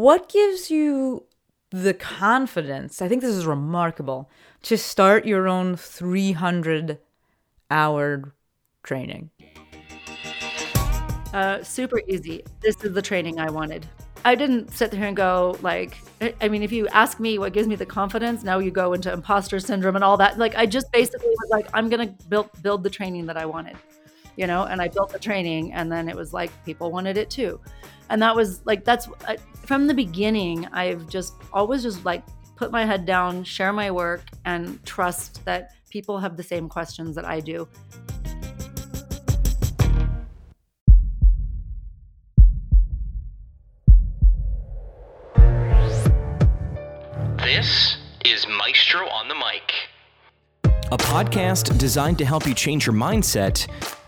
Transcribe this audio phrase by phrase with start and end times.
[0.00, 1.26] What gives you
[1.70, 3.02] the confidence?
[3.02, 4.30] I think this is remarkable
[4.62, 6.98] to start your own 300
[7.70, 8.32] hour
[8.82, 9.28] training.
[11.34, 12.42] Uh, super easy.
[12.62, 13.86] This is the training I wanted.
[14.24, 15.98] I didn't sit there and go like,
[16.40, 19.12] I mean, if you ask me what gives me the confidence, now you go into
[19.12, 20.38] imposter syndrome and all that.
[20.38, 23.76] Like, I just basically was like, I'm gonna build build the training that I wanted,
[24.36, 24.64] you know.
[24.64, 27.60] And I built the training, and then it was like people wanted it too,
[28.08, 30.66] and that was like that's I, from the beginning.
[30.72, 32.24] I've just always just like
[32.56, 37.16] put my head down, share my work, and trust that people have the same questions
[37.16, 37.66] that I do.
[47.42, 49.72] This is Maestro on the Mic.
[50.92, 53.66] a podcast designed to help you change your mindset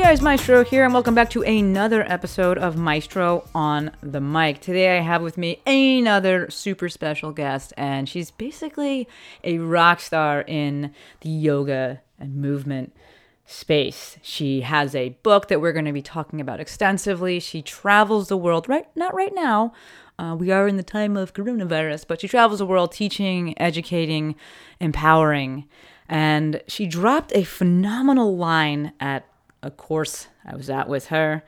[0.00, 4.58] Guys, Maestro here, and welcome back to another episode of Maestro on the Mic.
[4.60, 9.06] Today I have with me another super special guest, and she's basically
[9.44, 12.96] a rock star in the yoga and movement
[13.44, 14.16] space.
[14.22, 17.38] She has a book that we're going to be talking about extensively.
[17.38, 18.88] She travels the world, right?
[18.96, 19.74] Not right now.
[20.18, 24.34] Uh, we are in the time of coronavirus, but she travels the world teaching, educating,
[24.80, 25.68] empowering.
[26.08, 29.29] And she dropped a phenomenal line at
[29.62, 31.42] a course I was at with her.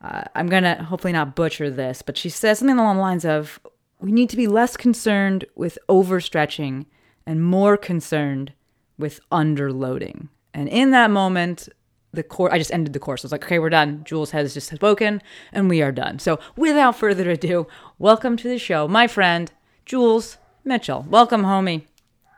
[0.00, 3.24] Uh, I'm going to hopefully not butcher this, but she says something along the lines
[3.24, 3.60] of
[4.00, 6.86] we need to be less concerned with overstretching
[7.26, 8.52] and more concerned
[8.98, 10.28] with underloading.
[10.52, 11.68] And in that moment,
[12.12, 13.24] the course, I just ended the course.
[13.24, 14.04] I was like, okay, we're done.
[14.04, 15.22] Jules has just spoken
[15.52, 16.18] and we are done.
[16.18, 17.66] So without further ado,
[17.98, 19.50] welcome to the show, my friend,
[19.84, 21.06] Jules Mitchell.
[21.08, 21.86] Welcome, homie.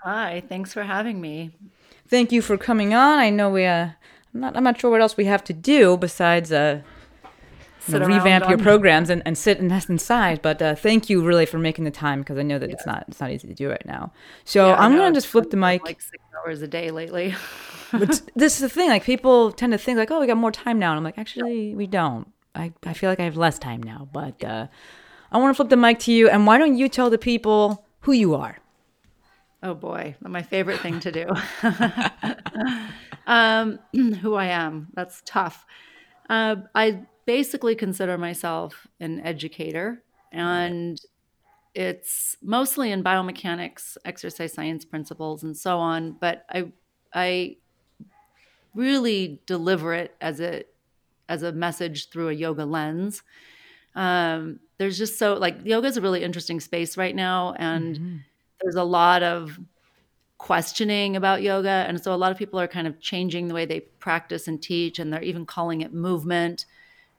[0.05, 1.51] Hi, thanks for having me.
[2.09, 3.19] Thank you for coming on.
[3.19, 3.91] I know we, uh,
[4.37, 6.83] I'm not, I'm not sure what else we have to do besides, uh,
[7.89, 10.43] you know, revamp your programs and, and sit and nest inside.
[10.43, 13.05] But uh, thank you really for making the time because I know that it's not
[13.09, 14.13] it's not easy to do right now.
[14.45, 15.85] So Yeah, I'm gonna just flip the mic.
[15.85, 17.35] like six hours a day lately.
[17.93, 18.91] but this is the thing.
[18.91, 21.17] Like people tend to think like, oh, we got more time now, and I'm like,
[21.17, 22.31] actually, we don't.
[22.55, 24.07] I, I feel like I have less time now.
[24.13, 24.67] But uh,
[25.33, 27.87] I want to flip the mic to you, and why don't you tell the people
[28.01, 28.59] who you are?
[29.63, 31.27] Oh boy, my favorite thing to do.
[33.27, 35.67] um, who I am, that's tough.
[36.29, 41.01] Uh, I basically consider myself an educator, and
[41.75, 46.13] it's mostly in biomechanics, exercise science principles, and so on.
[46.13, 46.73] But I,
[47.15, 47.57] I
[48.75, 50.65] really deliver it as a
[51.29, 53.23] as a message through a yoga lens.
[53.97, 58.23] Um, there's just so like yoga is a really interesting space right now, and
[58.63, 59.59] there's a lot of
[60.39, 61.69] questioning about yoga.
[61.89, 64.63] And so a lot of people are kind of changing the way they practice and
[64.63, 66.67] teach and they're even calling it movement.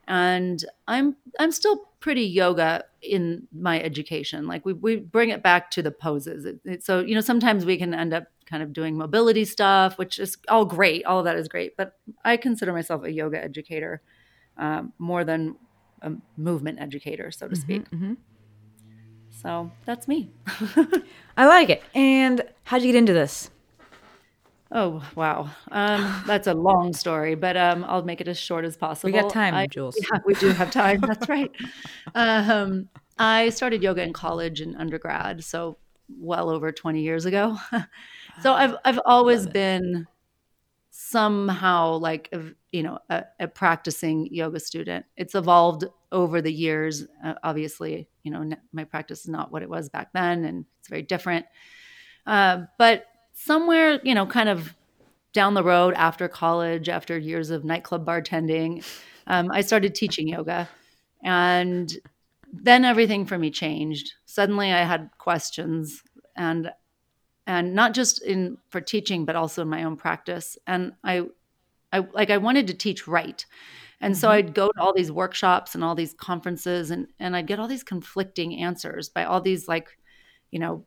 [0.10, 4.48] And i'm i'm still pretty yoga in my education.
[4.48, 6.46] Like we, we bring it back to the poses.
[6.46, 9.98] It, it- so you know sometimes we can end up kind of doing mobility stuff
[9.98, 11.04] which is all great.
[11.06, 11.76] All of that is great.
[11.76, 14.02] But i consider myself a yoga educator
[14.58, 15.56] um, more than
[16.04, 17.84] a movement educator so to speak
[19.42, 20.30] so that's me
[21.40, 21.84] I like it.
[21.94, 23.52] And how'd you get into this?
[24.72, 28.75] Oh wow, um, that's a long story, but um, I'll make it as short as
[28.75, 29.14] possible.
[29.14, 29.96] We got time, I- Jules.
[30.12, 31.00] Yeah, we do have time.
[31.00, 31.52] That's right.
[32.16, 35.78] Um, I started yoga in college and undergrad, so
[36.19, 37.58] well over twenty years ago.
[38.42, 40.06] so I've I've always been
[40.90, 45.06] somehow like a- you know a, a practicing yoga student.
[45.16, 47.06] It's evolved over the years.
[47.24, 50.90] Uh, obviously, you know my practice is not what it was back then, and it's
[50.90, 51.46] very different.
[52.26, 54.75] Uh, but somewhere, you know, kind of
[55.34, 58.84] down the road after college, after years of nightclub bartending,
[59.28, 60.68] um, I started teaching yoga.
[61.24, 61.94] And
[62.51, 64.13] then everything for me changed.
[64.25, 66.04] Suddenly I had questions
[66.36, 66.72] and
[67.46, 70.57] and not just in for teaching, but also in my own practice.
[70.68, 71.24] And I
[71.92, 73.46] I like I wanted to teach right.
[74.00, 74.36] And so mm-hmm.
[74.36, 77.68] I'd go to all these workshops and all these conferences and and I'd get all
[77.68, 79.98] these conflicting answers by all these like,
[80.52, 80.86] you know,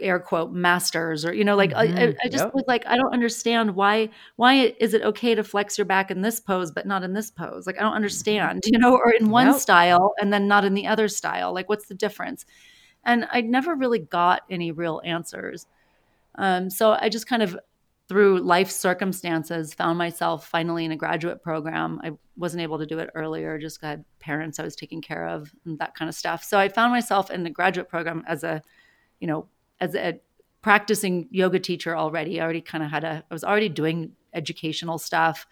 [0.00, 2.18] air quote masters or you know like I, I, mm-hmm.
[2.24, 2.54] I just Yep.
[2.54, 6.22] was like i don't understand why why is it okay to flex your back in
[6.22, 7.66] this pose but not in this pose?
[7.66, 7.96] Like i don't mm-hmm.
[7.96, 9.60] understand you know or in one Yep.
[9.60, 11.52] style and then not in the other style.
[11.52, 12.46] Like what's the difference?
[13.04, 15.66] And i never really got any real answers.
[16.36, 17.58] Um, so I just kind of,
[18.12, 21.98] through life circumstances, found myself finally in a graduate program.
[22.04, 25.50] I wasn't able to do it earlier, just had parents I was taking care of
[25.64, 26.44] and that kind of stuff.
[26.44, 28.60] So I found myself in the graduate program as a,
[29.18, 29.46] you know,
[29.80, 30.20] as a
[30.60, 32.38] practicing yoga teacher already.
[32.38, 35.46] I already kind of had a, I was already doing educational stuff.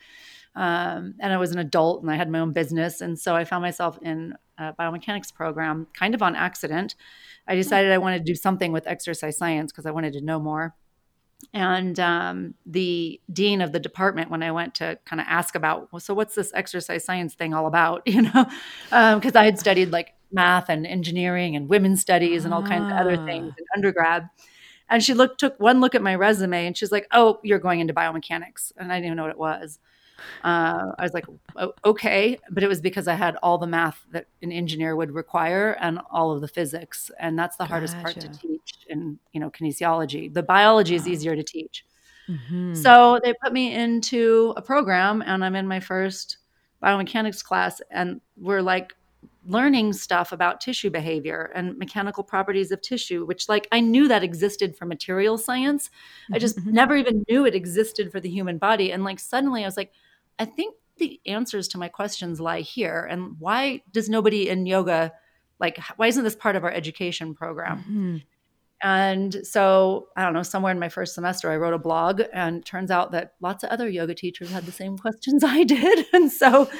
[0.54, 3.00] Um, and I was an adult and I had my own business.
[3.00, 6.94] And so I found myself in a biomechanics program kind of on accident.
[7.48, 10.38] I decided I wanted to do something with exercise science because I wanted to know
[10.38, 10.74] more.
[11.52, 15.92] And um, the dean of the department, when I went to kind of ask about,
[15.92, 18.02] well, so what's this exercise science thing all about?
[18.10, 18.44] You know,
[18.84, 22.90] because um, I had studied like math and engineering and women's studies and all kinds
[22.90, 24.28] of other things in undergrad.
[24.88, 27.80] And she looked, took one look at my resume and she's like, oh, you're going
[27.80, 28.72] into biomechanics.
[28.76, 29.78] And I didn't even know what it was.
[30.44, 31.26] Uh, I was like,
[31.84, 35.76] okay, but it was because I had all the math that an engineer would require
[35.80, 39.50] and all of the physics, and that's the hardest part to teach in you know
[39.50, 40.32] kinesiology.
[40.32, 41.84] The biology is easier to teach.
[42.28, 42.74] Mm-hmm.
[42.74, 46.38] So they put me into a program, and I'm in my first
[46.82, 48.94] biomechanics class, and we're like
[49.46, 54.22] learning stuff about tissue behavior and mechanical properties of tissue which like i knew that
[54.22, 55.88] existed for material science
[56.32, 56.72] i just mm-hmm.
[56.72, 59.92] never even knew it existed for the human body and like suddenly i was like
[60.40, 63.06] I think the answers to my questions lie here.
[63.08, 65.12] And why does nobody in yoga,
[65.60, 67.78] like, why isn't this part of our education program?
[67.78, 68.16] Mm-hmm.
[68.82, 72.64] And so, I don't know, somewhere in my first semester, I wrote a blog, and
[72.64, 76.06] turns out that lots of other yoga teachers had the same questions I did.
[76.14, 76.70] And so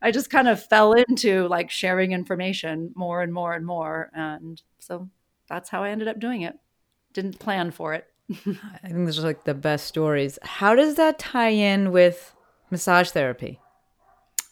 [0.00, 4.10] I just kind of fell into like sharing information more and more and more.
[4.14, 5.10] And so
[5.48, 6.54] that's how I ended up doing it.
[7.12, 8.06] Didn't plan for it.
[8.30, 10.38] I think those are like the best stories.
[10.42, 12.32] How does that tie in with
[12.70, 13.60] massage therapy?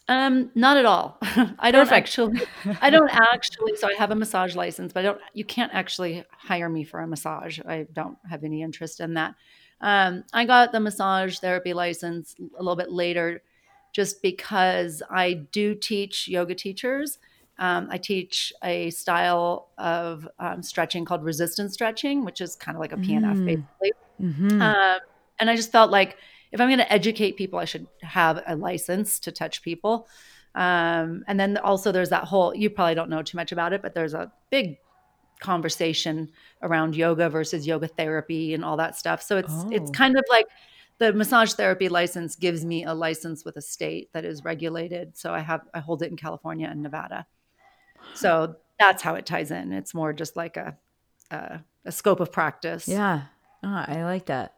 [0.09, 1.19] Um, not at all.
[1.59, 1.93] I don't Perfect.
[1.93, 2.41] actually.
[2.81, 3.75] I don't actually.
[3.75, 5.21] So I have a massage license, but I don't.
[5.33, 7.59] You can't actually hire me for a massage.
[7.59, 9.35] I don't have any interest in that.
[9.81, 13.43] Um, I got the massage therapy license a little bit later,
[13.93, 17.19] just because I do teach yoga teachers.
[17.59, 22.79] Um, I teach a style of um, stretching called resistance stretching, which is kind of
[22.79, 23.45] like a PNF, mm.
[23.45, 23.91] basically.
[24.21, 24.61] Mm-hmm.
[24.61, 24.99] Um,
[25.39, 26.17] and I just felt like
[26.51, 30.07] if I'm going to educate people, I should have a license to touch people.
[30.55, 33.81] Um, and then also there's that whole, you probably don't know too much about it,
[33.81, 34.77] but there's a big
[35.39, 36.31] conversation
[36.61, 39.21] around yoga versus yoga therapy and all that stuff.
[39.21, 39.69] So it's, oh.
[39.71, 40.47] it's kind of like
[40.97, 45.17] the massage therapy license gives me a license with a state that is regulated.
[45.17, 47.25] So I have, I hold it in California and Nevada.
[48.15, 49.71] So that's how it ties in.
[49.71, 50.75] It's more just like a,
[51.31, 52.87] a, a scope of practice.
[52.87, 53.21] Yeah.
[53.63, 54.55] Oh, I like that.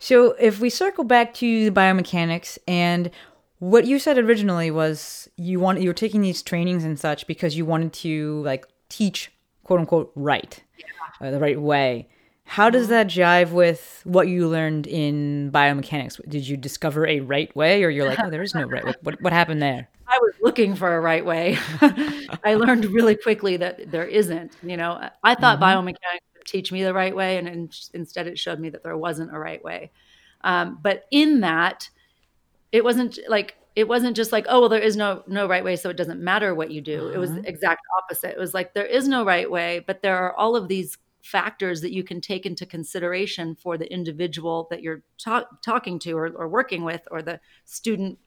[0.00, 3.10] So if we circle back to the biomechanics and
[3.58, 7.56] what you said originally was you want you were taking these trainings and such because
[7.56, 9.30] you wanted to like teach
[9.62, 11.28] quote unquote right yeah.
[11.28, 12.08] uh, the right way.
[12.44, 16.18] How does that jive with what you learned in biomechanics?
[16.28, 18.94] Did you discover a right way, or you're like, oh, there is no right way?
[19.02, 19.88] What, what happened there?
[20.08, 21.56] I was looking for a right way.
[22.42, 24.56] I learned really quickly that there isn't.
[24.64, 25.88] You know, I thought mm-hmm.
[25.88, 29.34] biomechanics teach me the right way, and in, instead it showed me that there wasn't
[29.34, 29.90] a right way.
[30.42, 31.88] Um, but in that,
[32.72, 35.76] it wasn't like it wasn't just like oh well there is no no right way
[35.76, 37.08] so it doesn't matter what you do.
[37.08, 37.42] It was uh-huh.
[37.44, 38.32] exact opposite.
[38.32, 41.80] It was like there is no right way, but there are all of these factors
[41.82, 46.28] that you can take into consideration for the individual that you're ta- talking to or,
[46.34, 48.18] or working with or the student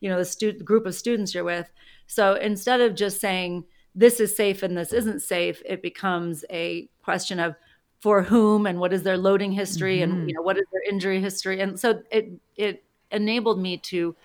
[0.00, 1.70] you know the student group of students you're with
[2.06, 6.88] so instead of just saying this is safe and this isn't safe it becomes a
[7.02, 7.54] question of
[8.02, 10.10] for whom and what is their loading history mm-hmm.
[10.10, 11.60] and you know what is their injury history.
[11.60, 12.82] And so it it
[13.12, 14.16] enabled me to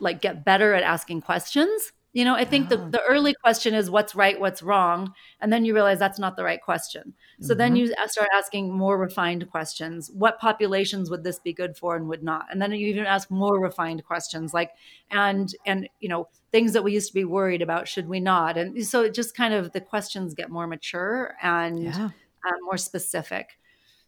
[0.00, 1.92] like get better at asking questions.
[2.12, 5.14] You know i think the, the early question is what's right what's wrong?
[5.40, 7.14] And then you realize that's not the right question.
[7.40, 7.58] So mm-hmm.
[7.58, 10.10] then you start asking more refined questions.
[10.12, 12.46] What populations would this be good for and would not?
[12.50, 14.72] And then you even ask more refined questions like
[15.10, 18.58] and and you know things that we used to be worried about should we not?
[18.58, 22.10] And so it just kind of the questions get more mature and yeah
[22.46, 23.58] um, more specific.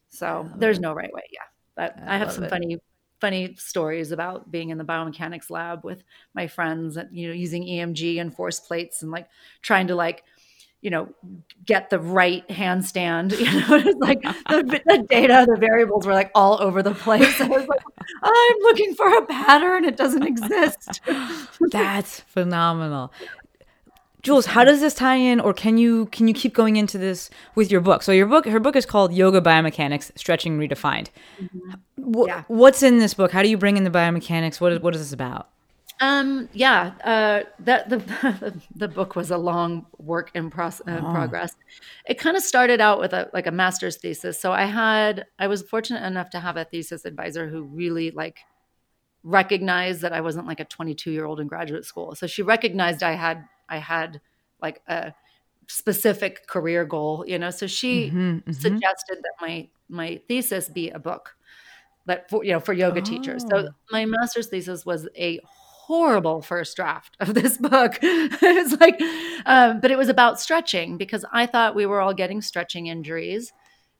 [0.09, 1.23] So there's no right way.
[1.33, 1.41] Yeah.
[1.75, 2.51] But I, I have some it.
[2.51, 2.79] funny,
[3.21, 7.65] funny stories about being in the biomechanics lab with my friends and, you know, using
[7.65, 9.29] EMG and force plates and like
[9.62, 10.23] trying to like,
[10.83, 11.09] you know,
[11.65, 13.33] get the right handstand.
[13.39, 17.41] You know, it's like the, the, data, the variables were like all over the place.
[17.41, 17.81] I was like,
[18.23, 19.85] I'm looking for a pattern.
[19.85, 21.01] It doesn't exist.
[21.71, 23.12] That's phenomenal.
[24.23, 27.29] Jules, how does this tie in, or can you can you keep going into this
[27.57, 28.02] with your book?
[28.05, 31.09] So your book, her book is called Yoga Biomechanics: Stretching Redefined.
[31.41, 32.23] Mm-hmm.
[32.26, 32.45] Yeah.
[32.47, 33.33] What's in this book?
[33.33, 34.61] How do you bring in the biomechanics?
[34.61, 35.49] What is what is this about?
[36.00, 41.57] Um, yeah, uh, that the the book was a long work in proce- uh, progress.
[42.07, 44.38] It kind of started out with a like a master's thesis.
[44.38, 48.38] So I had I was fortunate enough to have a thesis advisor who really like
[49.25, 52.14] recognized that I wasn't like a 22 year old in graduate school.
[52.14, 54.21] So she recognized I had I had
[54.61, 55.14] like a
[55.69, 57.50] specific career goal, you know.
[57.50, 58.52] So she mm-hmm, mm-hmm.
[58.52, 61.35] suggested that my my thesis be a book
[62.07, 63.45] that for you know for yoga teachers.
[63.49, 63.69] So oh.
[63.91, 67.99] my master's thesis was a horrible first draft of this book.
[68.02, 69.00] it's like,
[69.47, 73.52] um, but it was about stretching because I thought we were all getting stretching injuries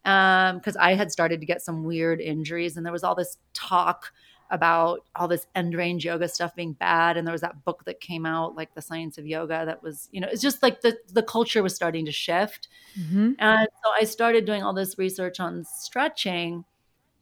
[0.05, 3.39] um, because I had started to get some weird injuries, and there was all this
[3.55, 4.13] talk
[4.53, 7.17] about all this end range yoga stuff being bad.
[7.17, 10.09] And there was that book that came out like the science of yoga that was
[10.13, 12.69] you know it's just like the the culture was starting to shift.
[13.01, 13.33] Mm-hmm.
[13.39, 16.65] And so i started doing all this research on stretching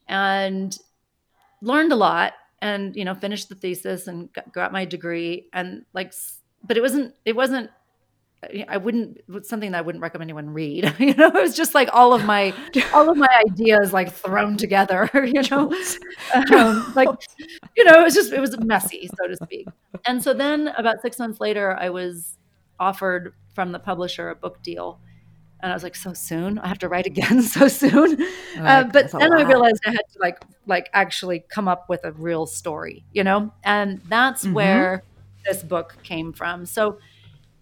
[0.09, 0.77] and
[1.63, 5.47] learned a lot and you know finished the thesis and got, got my degree.
[5.53, 6.13] And like
[6.65, 7.71] but it wasn't it wasn't
[8.69, 10.95] I wouldn't something that I wouldn't recommend anyone read.
[10.99, 12.55] You know, it was just like all of my
[12.95, 15.11] all of my ideas like thrown together.
[15.31, 15.73] You know,
[16.35, 17.09] um, like
[17.77, 19.69] you know, it was just it was messy, so to speak.
[20.07, 22.39] And so then about six months later, I was
[22.79, 24.99] offered from the publisher a book deal,
[25.61, 26.59] and I was like, so soon?
[26.59, 28.23] I have to write again so soon.
[28.59, 32.13] Uh, but then I realized I had to like like actually come up with a
[32.13, 35.03] real story, you know, and that's where
[35.45, 36.65] this book came from.
[36.67, 36.99] So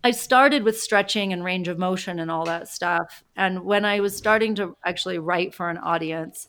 [0.05, 3.25] I started with stretching and range of motion and all that stuff.
[3.37, 6.49] And when I was starting to actually write for an audience,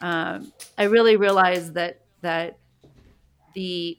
[0.00, 2.58] um, I really realized that that
[3.54, 3.98] the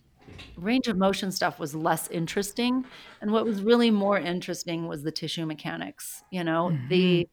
[0.57, 2.85] range of motion stuff was less interesting,
[3.21, 6.23] and what was really more interesting was the tissue mechanics.
[6.31, 7.27] You know, the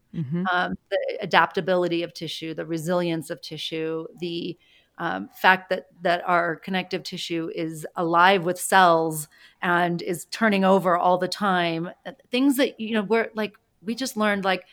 [0.53, 4.59] um, the adaptability of tissue, the resilience of tissue, the
[5.03, 9.29] um, fact that that our connective tissue is alive with cells
[9.61, 11.91] and is turning over all the time.
[12.07, 14.65] uh, Things that you know we're like we just learned like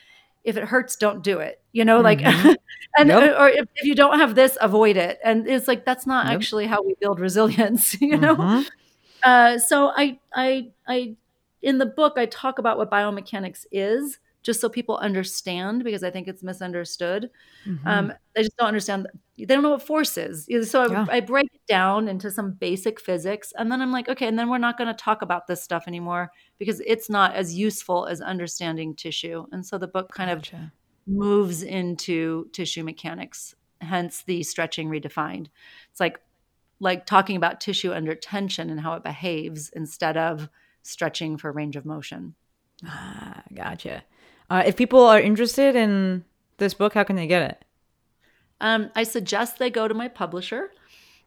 [0.44, 1.62] if it hurts, don't do it.
[1.72, 2.22] You know, like
[2.98, 3.40] and Yep.
[3.40, 5.20] or if, if you don't have this, avoid it.
[5.24, 6.36] And it's like that's not Yep.
[6.36, 7.96] actually how we build resilience.
[8.02, 8.36] You know.
[8.38, 8.66] Mhm.
[9.24, 11.16] Uh, so I, I, I,
[11.62, 16.12] in the book, I talk about what biomechanics is, just so people understand, because I
[16.12, 17.30] think it's misunderstood.
[17.86, 19.08] Um, they just don't understand.
[19.38, 20.48] They don't know what force is.
[20.70, 21.06] So I, Yeah.
[21.10, 24.50] I break it down into some basic physics, and then I'm like, okay, and then
[24.50, 28.22] we're not going to talk about this stuff anymore because it's not as useful as
[28.22, 29.46] understanding tissue.
[29.52, 30.44] And so the book kind of
[31.08, 35.48] moves into tissue mechanics, hence the stretching redefined.
[35.92, 36.20] It's like
[36.80, 40.48] like talking about tissue under tension and how it behaves instead of
[40.84, 42.36] stretching for range of motion.
[42.86, 44.04] Ah, gotcha.
[44.50, 46.26] Uh, if people are interested in
[46.58, 47.66] this book, how can they get it?
[48.62, 50.72] Um, I suggest they go to my publisher.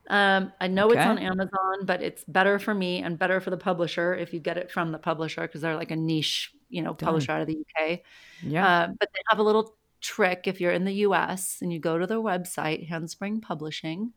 [0.08, 3.56] Um, I know it's on Amazon, but it's better for me and better for the
[3.56, 6.92] publisher if you get it from the publisher because they're like a niche, you know,
[6.92, 8.00] publisher out of the UK.
[8.42, 8.66] Yeah.
[8.66, 11.98] Uh, but they have a little trick if you're in the US and you go
[11.98, 14.12] to their website, Handspring Publishing,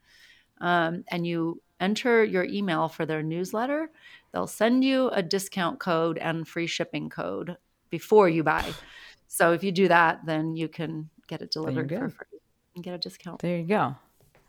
[0.59, 3.91] um, and you enter your email for their newsletter,
[4.33, 7.57] they'll send you a discount code and free shipping code
[7.97, 8.65] before you buy.
[9.27, 12.39] So if you do that, then you can get it delivered for free
[12.75, 13.39] and get a discount.
[13.39, 13.95] There you go.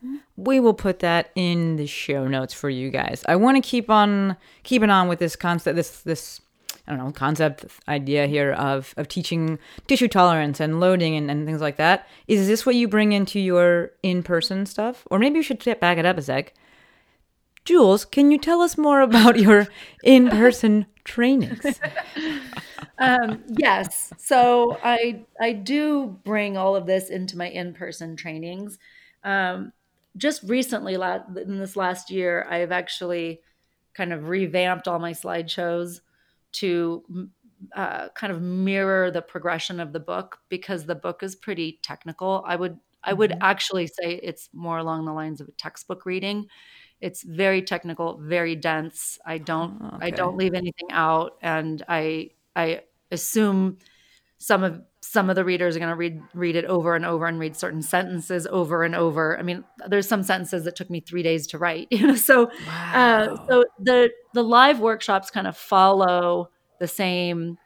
[0.05, 0.17] Mm-hmm.
[0.37, 3.25] We will put that in the show notes for you guys.
[3.29, 6.41] I want to keep on keeping on with this concept, this this
[6.87, 11.47] I don't know concept idea here of of teaching tissue tolerance and loading and, and
[11.47, 12.09] things like that.
[12.27, 15.99] Is this what you bring into your in person stuff, or maybe you should back
[15.99, 16.53] it up a sec?
[17.67, 19.67] Jules, can you tell us more about your
[20.03, 21.81] in person trainings?
[22.99, 24.13] um, yes.
[24.19, 28.79] So I I do bring all of this into my in-person trainings.
[29.25, 29.73] Um,
[30.17, 33.41] just recently, in this last year, I've actually
[33.93, 36.01] kind of revamped all my slideshows
[36.53, 37.29] to
[37.75, 42.45] uh, kind of mirror the progression of the book because the book is pretty technical.
[42.47, 46.47] I would I would actually say it's more along the lines of a textbook reading.
[47.01, 49.19] It's very technical, very dense.
[49.25, 50.11] I don't I okay.
[50.13, 53.79] don't leave anything out, and I I assume
[54.39, 57.27] some of some of the readers are going to read read it over and over
[57.27, 59.39] and read certain sentences over and over.
[59.39, 61.89] I mean, there's some sentences that took me three days to write.
[61.97, 66.51] You know, so uh, so the the live workshops kind of follow
[66.81, 67.57] the same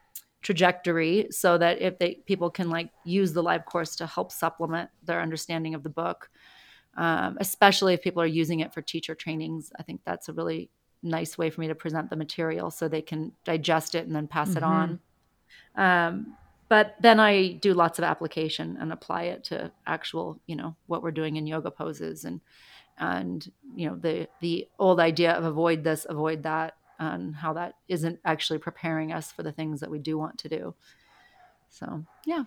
[0.43, 4.91] trajectory, so that if they people can like use the live course to help supplement
[5.03, 6.31] their understanding of the book,
[6.97, 9.73] um, especially if people are using it for teacher trainings.
[9.79, 10.71] I think that's a really
[11.03, 14.27] nice way for me to present the material so they can digest it and then
[14.27, 15.01] pass it on.
[15.77, 16.37] Um,
[16.69, 21.03] but then I do lots of application and apply it to actual, you know, what
[21.03, 22.41] we're doing in yoga poses and
[22.99, 27.75] and you know the the old idea of avoid this, avoid that, and how that
[27.89, 30.75] isn't actually preparing us for the things that we do want to do.
[31.71, 32.45] So yeah,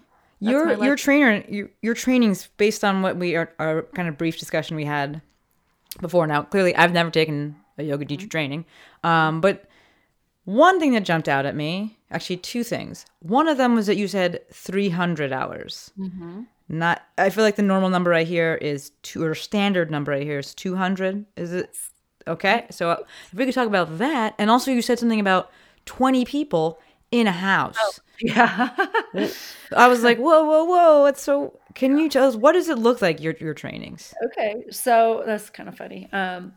[0.51, 4.37] your your trainer your, your trainings based on what we are our kind of brief
[4.39, 5.21] discussion we had
[6.01, 6.25] before.
[6.27, 8.09] Now clearly i've never taken a yoga Mm-hmm.
[8.09, 8.65] teacher training.
[9.03, 9.65] Um, but
[10.45, 13.05] one thing that jumped out at me actually two things.
[13.21, 15.91] One of them was that you said 300 hours.
[15.97, 16.41] Mm-hmm.
[16.69, 20.21] not i feel like the normal number i hear is two or standard number i
[20.23, 21.69] hear is 200 is it
[22.25, 22.65] okay?
[22.71, 22.97] So uh,
[23.31, 25.51] if we could talk about that and also you said something about
[25.85, 26.79] 20 people
[27.13, 28.69] in a house Oh, yeah.
[29.75, 31.05] I was like, whoa, whoa, whoa.
[31.05, 31.59] It's so.
[31.75, 34.13] Can you tell us what does it look like your your trainings?
[34.25, 36.07] Okay, so that's kind of funny.
[36.13, 36.53] Um,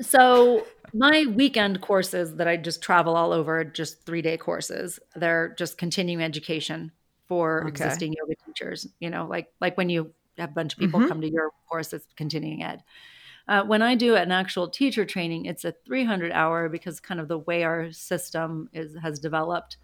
[0.00, 4.98] so my weekend courses that I just travel all over, just three day courses.
[5.16, 6.92] They're just continuing education
[7.26, 7.68] for Okay.
[7.68, 8.86] existing yoga teachers.
[9.00, 11.92] You know, like like when you have a bunch of people come to your course,
[11.92, 12.82] it's continuing ed.
[13.48, 17.28] Uh, when I do an actual teacher training, it's a 300 hour because kind of
[17.28, 19.78] the way our system is has developed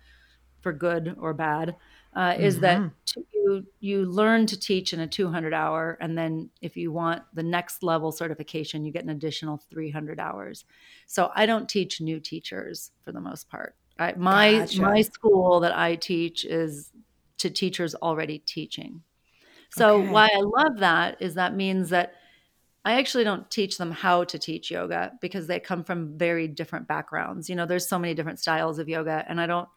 [0.61, 1.76] for good or bad
[2.16, 2.85] uh, is that
[3.33, 7.42] you you learn to teach in a 200 hour and then if you want the
[7.42, 10.64] next level certification you get an additional 300 hours
[11.06, 14.83] so i don't teach new teachers for the most part I, my Gotcha.
[14.83, 16.90] my school that i teach is
[17.38, 19.02] to teachers already teaching
[19.71, 20.06] so Okay.
[20.11, 22.14] why i love that is that means that
[22.84, 26.86] I actually don't teach them how to teach yoga because they come from very different
[26.86, 27.48] backgrounds.
[27.48, 29.68] You know, there's so many different styles of yoga, and I don't,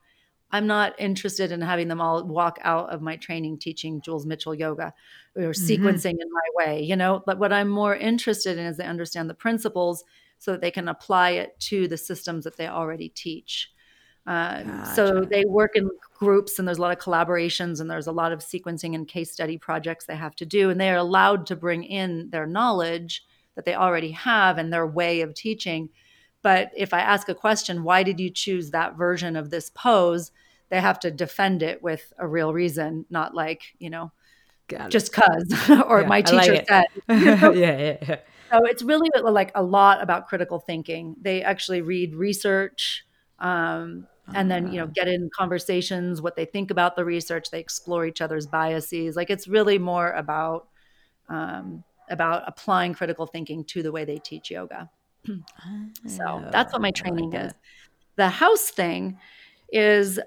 [0.52, 4.54] I'm not interested in having them all walk out of my training teaching Jules Mitchell
[4.54, 4.94] yoga
[5.36, 5.52] or mm-hmm.
[5.52, 7.24] sequencing in my way, you know.
[7.26, 10.04] But what I'm more interested in is they understand the principles
[10.40, 13.72] so that they can apply it to the systems that they already teach.
[14.28, 18.12] Uh, So they work in groups, and there's a lot of collaborations, and there's a
[18.12, 21.46] lot of sequencing and case study projects they have to do, and they are allowed
[21.48, 23.24] to bring in their knowledge
[23.56, 25.90] that they already have and their way of teaching.
[26.42, 30.32] But if I ask a question, why did you choose that version of this pose?
[30.70, 34.12] They have to defend it with a real reason, not like you know,
[34.90, 36.86] just cause or Yeah, my I like teacher said.
[37.08, 38.16] yeah, yeah, yeah.
[38.50, 41.18] So it's really like a lot about critical thinking.
[41.22, 43.06] They actually read research
[43.40, 47.50] um, and then, you know, get in conversations, what they think about the research.
[47.50, 49.16] They explore each other's biases.
[49.16, 50.68] Like it's really more about
[51.30, 54.90] um, about applying critical thinking to the way they teach yoga.
[56.08, 57.54] so that's what my training is.
[58.16, 59.20] The house thing
[59.72, 60.20] is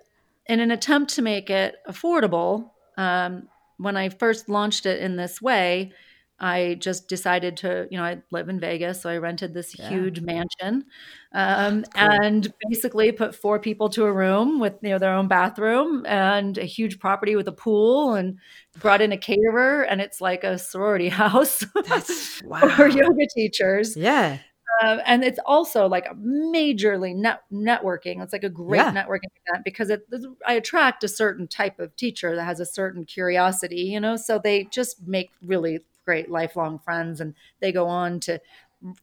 [0.47, 2.71] in an attempt to make it affordable.
[2.97, 5.93] Um, when I first launched it in this way,
[6.41, 10.21] I just decided to, you know, I live in Vegas, so I rented this huge
[10.23, 10.87] mansion,
[11.33, 16.05] um, and basically put four people to a room with you know their own bathroom
[16.07, 18.39] and a huge property with a pool, and
[18.79, 22.41] brought in a caterer, and it's like a sorority house That's
[22.77, 23.97] for yoga teachers.
[23.97, 24.39] Yeah.
[24.83, 28.23] Um, and it's also like a majorly net networking.
[28.23, 28.93] It's like a great Yeah.
[28.93, 30.03] networking event because it,
[30.47, 34.17] I attract a certain type of teacher that has a certain curiosity, you know.
[34.17, 38.41] So they just make really great lifelong friends, and they go on to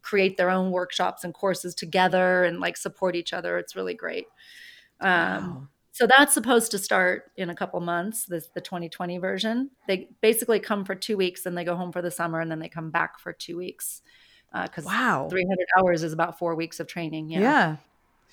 [0.01, 3.57] create their own workshops and courses together and like support each other.
[3.57, 4.25] It's really great.
[4.99, 8.25] Um, So that's supposed to start in a couple months.
[8.25, 9.71] This the 2020 version.
[9.87, 12.59] They basically come for two weeks, and they go home for the summer, and then
[12.59, 14.01] they come back for two weeks.
[14.53, 15.27] Because Wow.
[15.29, 17.29] 300 hours is about four weeks of training.
[17.29, 17.39] Yeah.
[17.41, 17.75] Yeah.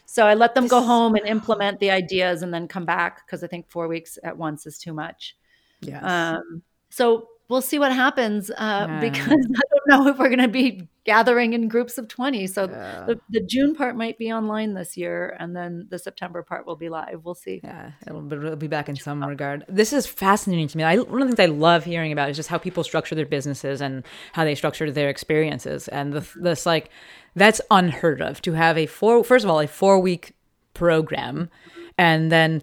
[0.07, 3.42] So I let them go home and implement the ideas and then come back because
[3.42, 5.35] I think four weeks at once is too much.
[5.81, 9.01] yeah Um, so we'll see what happens uh, Yeah.
[9.01, 12.47] because I don't know if we're going to be gathering in groups of 20.
[12.47, 16.67] So the, the June part might be online this year and then the September part
[16.67, 17.21] will be live.
[17.25, 17.61] We'll see.
[17.63, 19.65] Yeah, it'll be, it'll be back in some regard.
[19.69, 20.85] This is fascinating to me.
[20.85, 23.27] I, one of the things I love hearing about is just how people structure their
[23.27, 25.89] businesses and how they structure their experiences.
[25.89, 26.89] And the, this, like,
[27.35, 30.33] that's unheard of to have a four, first of all, a four week
[30.73, 31.51] program,
[31.99, 32.63] and then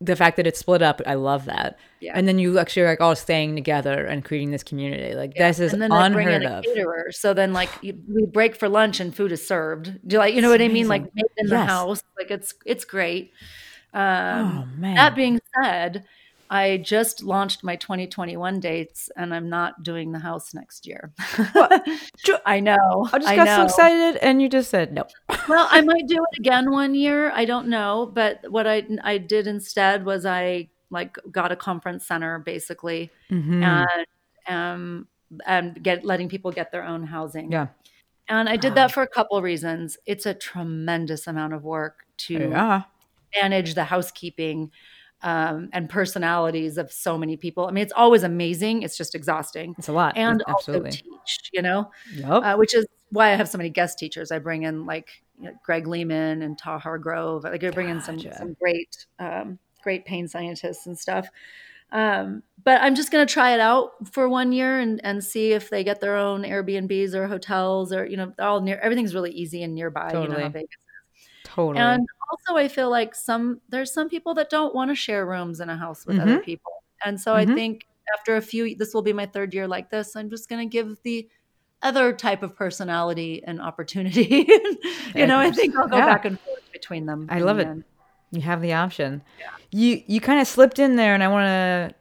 [0.00, 1.00] the fact that it's split up.
[1.06, 1.78] I love that.
[2.00, 2.12] Yeah.
[2.14, 5.14] And then you actually are like all staying together and creating this community.
[5.14, 6.64] Like, this is and then they bring unheard in a of.
[6.64, 7.06] caterer.
[7.12, 9.84] So then, like, you, we break for lunch and food is served.
[10.06, 10.86] Do you like, you know what I mean?
[10.88, 11.68] Like, made in the Yes.
[11.68, 12.02] house.
[12.18, 13.32] Like, it's it's great.
[13.94, 14.02] Um,
[14.74, 14.96] Oh, man.
[14.96, 16.04] That being said,
[16.50, 21.12] I just launched my 2021 dates, and I'm not doing the house next year.
[22.46, 23.08] I know.
[23.12, 25.04] I just I got so excited, and you just said no.
[25.48, 27.30] well, I might do it again one year.
[27.32, 32.06] I don't know, but what I I did instead was I like got a conference
[32.06, 33.62] center basically, Mm-hmm.
[33.62, 34.06] and
[34.48, 35.08] um
[35.46, 37.50] and get letting people get their own housing.
[37.50, 37.68] Yeah.
[38.28, 39.98] And I did that for a couple reasons.
[40.06, 42.82] It's a tremendous amount of work to Yeah.
[43.40, 44.70] manage the housekeeping
[45.26, 47.66] um, and personalities of so many people.
[47.66, 48.82] I mean, it's always amazing.
[48.82, 49.74] It's just exhausting.
[49.76, 50.16] It's a lot.
[50.16, 50.90] And Absolutely.
[50.90, 52.28] also teach, you know, Yep.
[52.30, 54.30] uh, which is why I have so many guest teachers.
[54.30, 55.08] I bring in like
[55.40, 57.42] you know, Greg Lehman and Todd Hargrove.
[57.42, 61.28] Like I bring in some some great um, great pain scientists and stuff.
[61.90, 65.52] Um, but I'm just going to try it out for one year and, and see
[65.52, 68.78] if they get their own Airbnbs or hotels or you know all near.
[68.78, 70.08] Everything's really easy and nearby.
[70.12, 70.48] You know Totally.
[70.50, 70.85] Vegas
[71.56, 71.82] totally.
[71.84, 75.58] and also, I feel like some there's some people that don't want to share rooms
[75.60, 76.72] in a house with other people,
[77.04, 77.54] and so I Mhm.
[77.54, 80.14] think after a few, this will be my third year like this.
[80.14, 81.28] I'm just going to give the
[81.82, 84.46] other type of personality an opportunity.
[85.14, 86.06] you know, I think I'll go Yeah.
[86.06, 87.26] back and forth between them.
[87.30, 87.66] I love it.
[87.66, 87.84] end.
[88.30, 89.22] You have the option.
[89.72, 91.94] You you kind of slipped in there, and I want to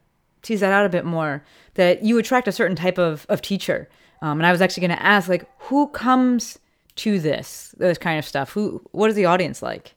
[0.44, 1.44] tease that out a bit more.
[1.76, 3.90] That you attract a certain type of of teacher,
[4.22, 6.58] um, and I was actually going to ask, like, who comes
[6.98, 8.52] to this this kind of stuff?
[8.52, 9.96] Who what is the audience like?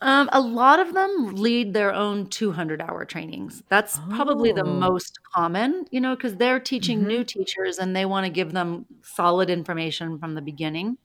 [0.00, 3.62] Um, a lot of them lead their own 200 hour trainings.
[3.68, 4.64] That's probably the Oh.
[4.64, 7.06] most common, you know, because they're teaching Mm-hmm.
[7.06, 10.98] new teachers and they want to give them solid information from the beginning.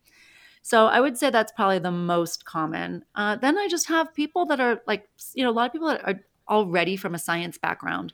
[0.64, 3.06] So I would say that's probably the most common.
[3.16, 5.90] Uh, then I just have people that are like, you know, a lot of people
[5.90, 8.14] that are already from a science background.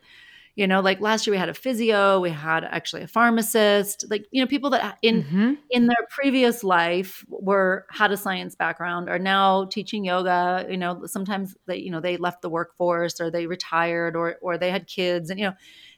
[0.56, 4.26] You know, like last year we had a physio, we had actually a pharmacist, like
[4.32, 5.58] you know, people that in Mhm.
[5.72, 10.66] in their previous life were had a science background are now teaching yoga.
[10.70, 14.58] You know, sometimes they you know they left the workforce or they retired or or
[14.60, 15.54] they had kids and you know,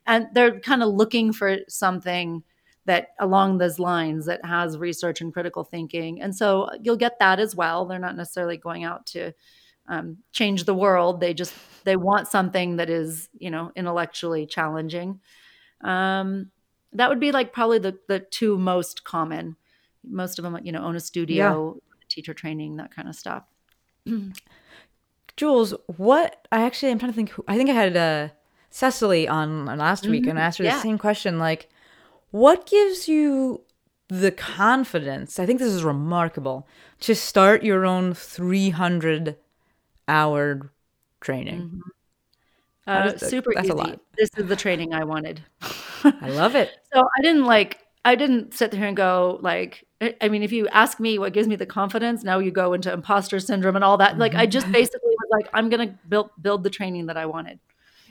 [0.06, 2.44] and they're kind of looking for something
[2.86, 6.22] that along those lines that has research and critical thinking.
[6.22, 7.86] And so you'll get that as well.
[7.86, 9.34] They're not necessarily going out to
[9.88, 11.20] um, change the world.
[11.20, 15.20] They just they want something that is you know intellectually challenging.
[15.82, 16.52] Um,
[16.94, 19.56] that would be like probably the the two most common.
[20.08, 21.78] Most of them, you know, own a studio,
[22.10, 23.44] teacher training, that kind of stuff.
[25.38, 27.32] Jules, what I actually I'm trying to think.
[27.32, 28.30] who- I think I had uh,
[28.70, 30.76] Cecily on on last week, and I asked her yeah.
[30.76, 31.40] the same question.
[31.40, 31.70] Like,
[32.32, 33.64] what gives you
[34.10, 35.40] the confidence?
[35.40, 36.68] I think this is remarkable
[37.02, 39.38] to start your own 300
[40.08, 40.72] hour
[41.22, 41.82] training.
[42.86, 44.00] How Uh, that- super that's a lot.
[44.18, 45.42] This is the training I wanted.
[46.04, 46.72] I love it.
[46.94, 49.84] So I didn't like I didn't sit there and go like
[50.22, 52.94] I mean if you ask me what gives me the confidence now you go into
[52.94, 56.30] imposter syndrome and all that like I just basically was like I'm going to build
[56.40, 57.60] build the training that I wanted.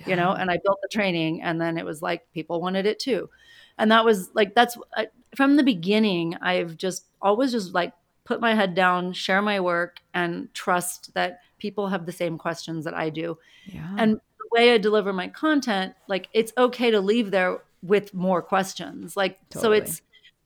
[0.06, 2.98] You know, and I built the training and then it was like people wanted it
[2.98, 3.30] too.
[3.78, 7.92] And that was like that's I, from the beginning I've just always just like
[8.24, 12.84] put my head down, share my work and trust that people have the same questions
[12.84, 13.94] that I do Yeah.
[13.98, 18.42] and the way I deliver my content, like it's okay to leave there with more
[18.42, 19.16] questions.
[19.16, 20.00] Like so it's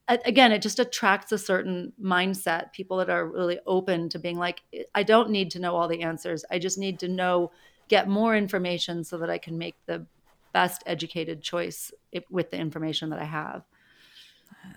[0.09, 4.63] again, it just attracts a certain mindset, people that are really open to being like
[4.95, 6.45] I don't need to know all the answers.
[6.51, 7.53] I just need to know
[7.89, 10.05] get more information so that I can make the
[10.53, 13.65] best educated choice eh, with the information that I have.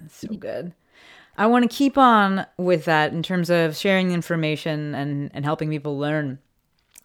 [0.10, 0.74] so good.
[1.38, 5.70] I want to keep on with that in terms of sharing information and, and helping
[5.70, 6.40] people learn.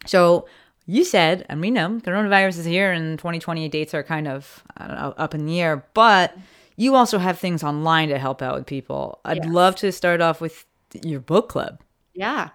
[0.05, 0.47] So
[0.85, 5.13] you said, and we know coronavirus is here and 2020 dates are kind of know,
[5.17, 6.37] up in the air, but
[6.75, 9.19] you also have things online to help out with people.
[9.25, 9.47] I'd Yes.
[9.47, 10.65] love to start off with
[11.03, 11.81] your book club.
[12.13, 12.49] Yeah.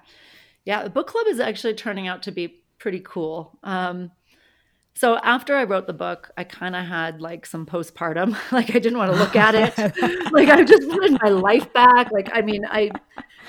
[0.65, 0.85] Yeah.
[0.85, 3.59] The book club is actually turning out to be pretty cool.
[3.63, 4.11] Um,
[4.95, 8.37] so after I wrote the book, I kind of had like some postpartum.
[8.53, 9.77] like I didn't want to look at it.
[10.33, 12.13] like I just wanted my life back.
[12.13, 12.91] Like I mean, I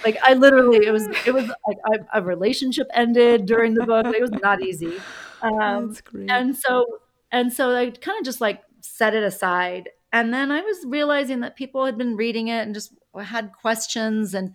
[0.05, 4.05] like I literally it was it was like I, a relationship ended during the book.
[4.05, 4.93] Like, it was not easy.
[5.41, 5.95] Um,
[6.29, 6.85] and so
[7.31, 9.89] and so I kind of just like set it aside.
[10.13, 14.33] And then I was realizing that people had been reading it and just had questions
[14.33, 14.53] and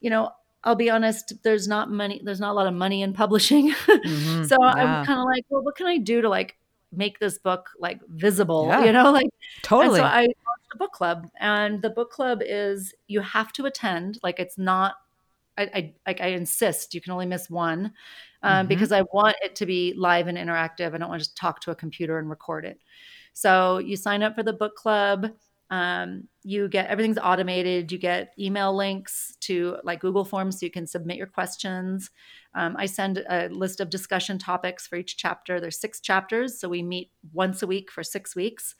[0.00, 0.30] you know,
[0.66, 3.72] I'll be honest, there's not money, there's not a lot of money in publishing.
[3.88, 4.72] Mhm, so yeah.
[5.00, 6.56] I'm kind of like, well, what can I do to like
[6.92, 8.66] make this book like visible?
[8.68, 8.84] Yeah.
[8.84, 9.28] You know, like
[9.62, 10.00] Totally.
[10.00, 13.64] and so I launched a book club, and the book club is you have to
[13.66, 14.18] attend.
[14.22, 14.96] Like it's not.
[15.58, 17.92] I, I like I insist you can only miss one
[18.42, 18.68] um, Mhm.
[18.68, 20.92] because I want it to be live and interactive.
[20.94, 22.78] I don't want to just talk to a computer and record it.
[23.32, 25.30] So you sign up for the book club.
[25.70, 27.90] Um, you get everything's automated.
[27.90, 32.10] You get email links to like Google Forms so you can submit your questions.
[32.54, 35.60] Um, I send a list of discussion topics for each chapter.
[35.60, 38.74] There's six chapters, so we meet once a week for six weeks.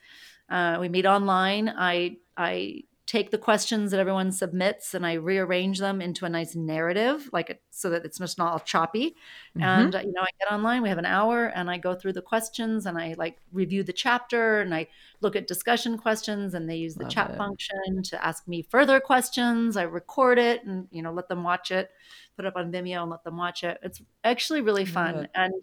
[0.49, 1.69] Uh, we meet online.
[1.69, 6.57] I I take the questions that everyone submits and I rearrange them into a nice
[6.57, 9.15] narrative, like it, so that it's just not all choppy.
[9.55, 10.83] And uh, you know, I get online.
[10.83, 13.93] We have an hour, and I go through the questions and I like review the
[13.93, 14.89] chapter and I
[15.21, 16.55] look at discussion questions.
[16.55, 17.37] And they use the Love chat it.
[17.37, 19.77] function to ask me further questions.
[19.77, 21.91] I record it and you know let them watch it,
[22.37, 23.79] put it up on Vimeo and let them watch it.
[23.83, 25.55] It's actually really fun and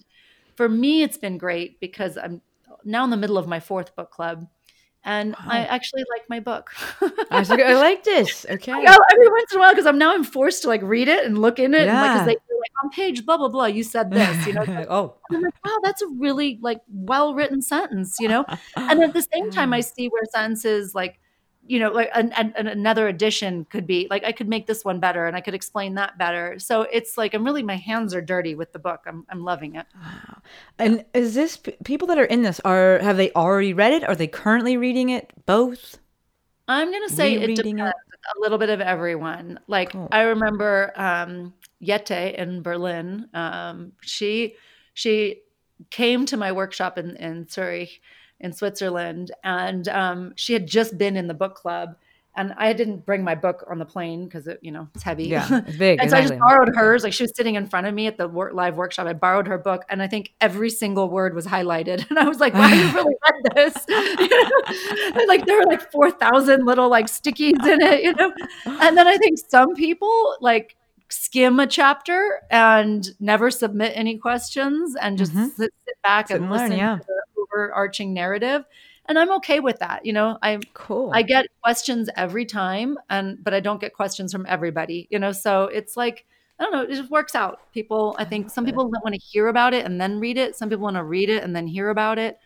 [0.55, 2.41] for me, it's been great because I'm
[2.83, 4.47] now in the middle of my fourth book club,
[5.03, 6.71] and I actually like my book.
[7.29, 8.45] I like, I like this.
[8.49, 8.71] Okay.
[8.71, 11.25] Yeah, every once in a while, because I'm now I'm forced to like read it
[11.25, 12.25] and look in it, and like, Yeah.
[12.25, 14.63] they like on page blah blah blah, you said this, you know.
[14.89, 18.45] oh, I'm like, wow, that's a really like well written sentence, you know.
[18.75, 21.19] and at the same time, I see where sentences like,
[21.65, 24.83] you know, like an, an, an- another edition could be like I could make this
[24.83, 26.59] one better, and I could explain that better.
[26.59, 29.01] So it's like I'm really my hands are dirty with the book.
[29.07, 29.85] I'm I'm loving it.
[30.77, 34.03] and is this people that are in this are have they already read it?
[34.03, 35.31] Are they currently reading it?
[35.45, 35.99] Both.
[36.67, 37.81] I'm gonna say it depends.
[37.81, 37.95] it?
[38.37, 39.59] A little bit of everyone.
[39.67, 40.07] Like Cool.
[40.11, 43.27] I remember um, Yette in Berlin.
[43.33, 44.55] Um, she
[44.93, 45.41] she
[45.89, 48.01] came to my workshop in in Zurich,
[48.43, 51.95] in Switzerland, and um, she had just been in the book club.
[52.35, 55.25] And I didn't bring my book on the plane because it, you know, it's heavy.
[55.25, 55.99] Yeah, it's big.
[56.01, 57.03] and so I just borrowed hers.
[57.03, 59.05] Like she was sitting in front of me at the live workshop.
[59.05, 62.05] I borrowed her book, and I think every single word was highlighted.
[62.09, 63.75] And I was like, "Wow, you really read this?"
[65.15, 68.33] and like there were like four thousand little like stickies in it, you know.
[68.65, 70.75] And then I think some people like
[71.09, 75.49] skim a chapter and never submit any questions and just Mhm.
[75.55, 76.95] sit, sit back Sit and and learn, listen yeah.
[76.97, 78.65] to the overarching narrative.
[79.05, 80.05] And I'm okay with that.
[80.05, 81.11] You know, i'm Cool.
[81.13, 85.07] I get questions every time, and but I don't get questions from everybody.
[85.11, 86.25] You know, so it's like
[86.59, 86.81] I don't know.
[86.83, 87.59] It just works out.
[87.73, 90.55] People, I think some people want to hear about it and then read it.
[90.55, 92.39] Some people want to read it and then hear about it.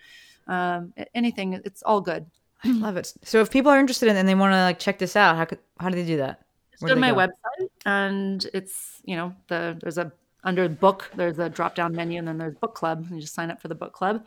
[0.48, 2.26] Um, anything, it's all good.
[2.63, 3.13] I love it.
[3.24, 5.36] So if people are interested in it and they want to like check this out,
[5.36, 6.41] how could how do they do that?
[6.72, 7.17] Just go to my go?
[7.17, 10.12] website, and it's you know the there's a
[10.43, 13.06] under book there's a drop down menu, and then there's book club.
[13.08, 14.26] And you just sign up for the book club.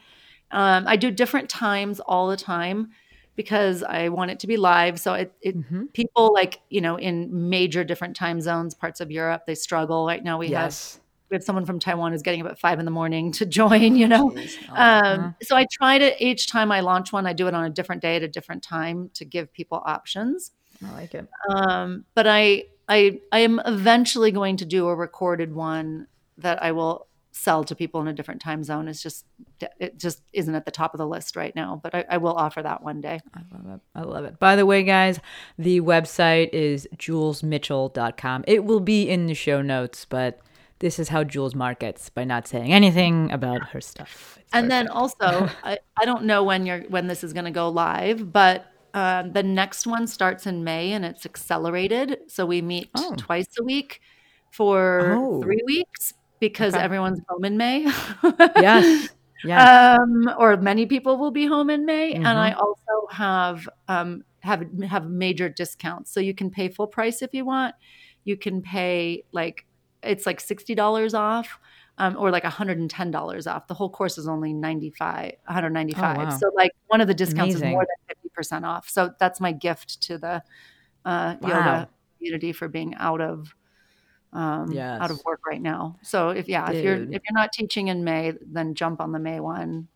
[0.50, 2.90] Um, I do different times all the time
[3.36, 5.00] because I want it to be live.
[5.00, 5.84] So it, it Mm-hmm.
[5.94, 10.22] people like you know in major different time zones, parts of Europe, they struggle right
[10.22, 10.38] now.
[10.38, 10.78] We have
[11.30, 13.96] we have someone from Taiwan who's getting up at five in the morning to join.
[13.96, 14.34] You know,
[14.68, 17.64] Oh, um, so I try to each time I launch one, I do it on
[17.64, 20.52] a different day at a different time to give people options.
[20.84, 21.26] I like it.
[21.50, 26.06] Um, but I, I, I am eventually going to do a recorded one
[26.38, 28.88] that I will sell to people in a different time zone.
[28.88, 29.24] It's just,
[29.78, 31.80] it just isn't at the top of the list right now.
[31.82, 33.20] But I, I will offer that one day.
[33.34, 33.80] I love it.
[33.94, 34.38] I love it.
[34.38, 35.20] By the way, guys,
[35.58, 38.44] the website is julesmitchell.com.
[38.46, 40.40] It will be in the show notes, but
[40.80, 44.38] this is how Jules markets by not saying anything about her stuff.
[44.40, 47.44] It's and very then also I, I don't know when you're when this is going
[47.44, 52.46] to go live but um, the next one starts in may and it's accelerated so
[52.46, 53.14] we meet Oh.
[53.16, 54.00] twice a week
[54.50, 55.42] for Oh.
[55.42, 56.83] three weeks because Okay.
[56.83, 57.85] everyone's home in may
[58.57, 59.09] Yes.
[59.42, 59.98] Yes.
[59.98, 62.61] um, or many people will be home in may and i Mm-hmm.
[62.61, 67.44] also have um, have have major discounts so you can pay full price if you
[67.46, 67.74] want
[68.24, 69.64] you can pay like
[70.03, 71.59] it's like $60 off
[71.98, 76.31] um, or like $110 off the whole course is only 95 195 Oh, wow.
[76.38, 77.68] so like one of the discounts Amazing.
[77.68, 78.16] is more than
[78.61, 80.42] 50% off so that's my gift to the
[81.07, 81.48] uh, Wow.
[81.48, 83.55] yoga community for being out of
[84.32, 87.88] um, out of work right now so if yeah if you're if you're not teaching
[87.88, 89.88] in may then jump on the may one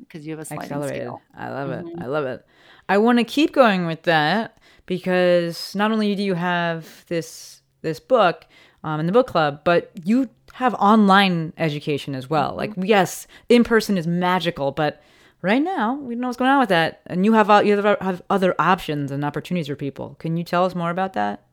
[0.00, 1.02] because you have a sliding accelerated.
[1.02, 1.84] scale I love it.
[1.84, 2.02] Mm-hmm.
[2.02, 2.44] I love it.
[2.88, 8.00] I want to keep going with that because not only do you have this this
[8.00, 8.46] book
[8.84, 12.54] um, in the book club, but you have online education as well.
[12.56, 12.84] Like Mm-hmm.
[12.86, 15.02] yes, in person is magical, but
[15.42, 18.00] right now we don't know what's going on with that, and you have you have-
[18.00, 20.16] have other options and opportunities for people.
[20.18, 21.44] Can you tell us more about that?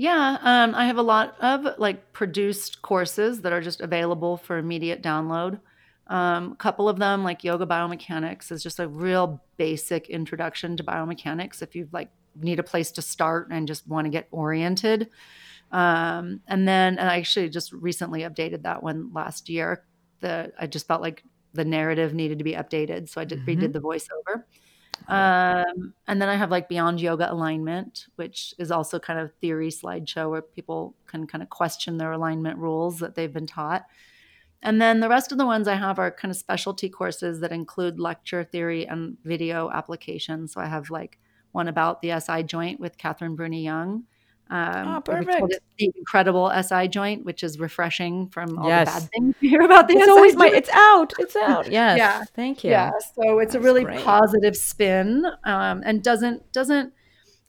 [0.00, 4.56] Yeah, um, I have a lot of like produced courses that are just available for
[4.56, 5.60] immediate download.
[6.06, 10.82] Um, a couple of them, like yoga biomechanics, is just a real basic introduction to
[10.82, 11.60] biomechanics.
[11.60, 15.10] If you like need a place to start and just want to get oriented,
[15.70, 19.84] um, and then and I actually just recently updated that one last year.
[20.20, 23.74] The I just felt like the narrative needed to be updated, so I did, redid
[23.74, 24.44] the voiceover.
[25.08, 29.68] Um, and then I have like Beyond Yoga Alignment, which is also kind of theory
[29.68, 33.86] slideshow where people can kind of question their alignment rules that they've been taught.
[34.62, 37.50] And then the rest of the ones I have are kind of specialty courses that
[37.50, 40.52] include lecture theory and video applications.
[40.52, 41.18] So I have like
[41.52, 44.04] one about the SI joint with Kathryn Bruni-Young.
[44.50, 45.48] Um, Oh.
[45.78, 48.86] The incredible SI joint, which is refreshing from all Yes.
[48.94, 50.48] the bad things you hear about the It's SI always my.
[50.48, 51.12] It's out.
[51.18, 51.70] It's out.
[51.70, 51.98] Yes.
[51.98, 52.24] Yeah.
[52.34, 52.70] Thank you.
[52.70, 54.04] Yeah, so it's a really great.
[54.04, 56.92] positive spin, um, and doesn't doesn't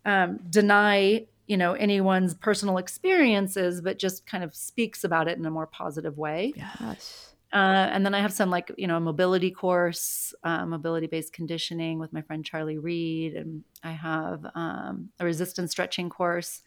[0.06, 5.46] um, deny you know anyone's personal experiences, but just kind of speaks about it in
[5.46, 6.54] a more positive way.
[6.56, 7.28] Yes.
[7.54, 11.34] Uh, and then I have some like you know a mobility course, uh, mobility based
[11.34, 16.62] conditioning with my friend Charlie Reed, and I have um, a resistance stretching course,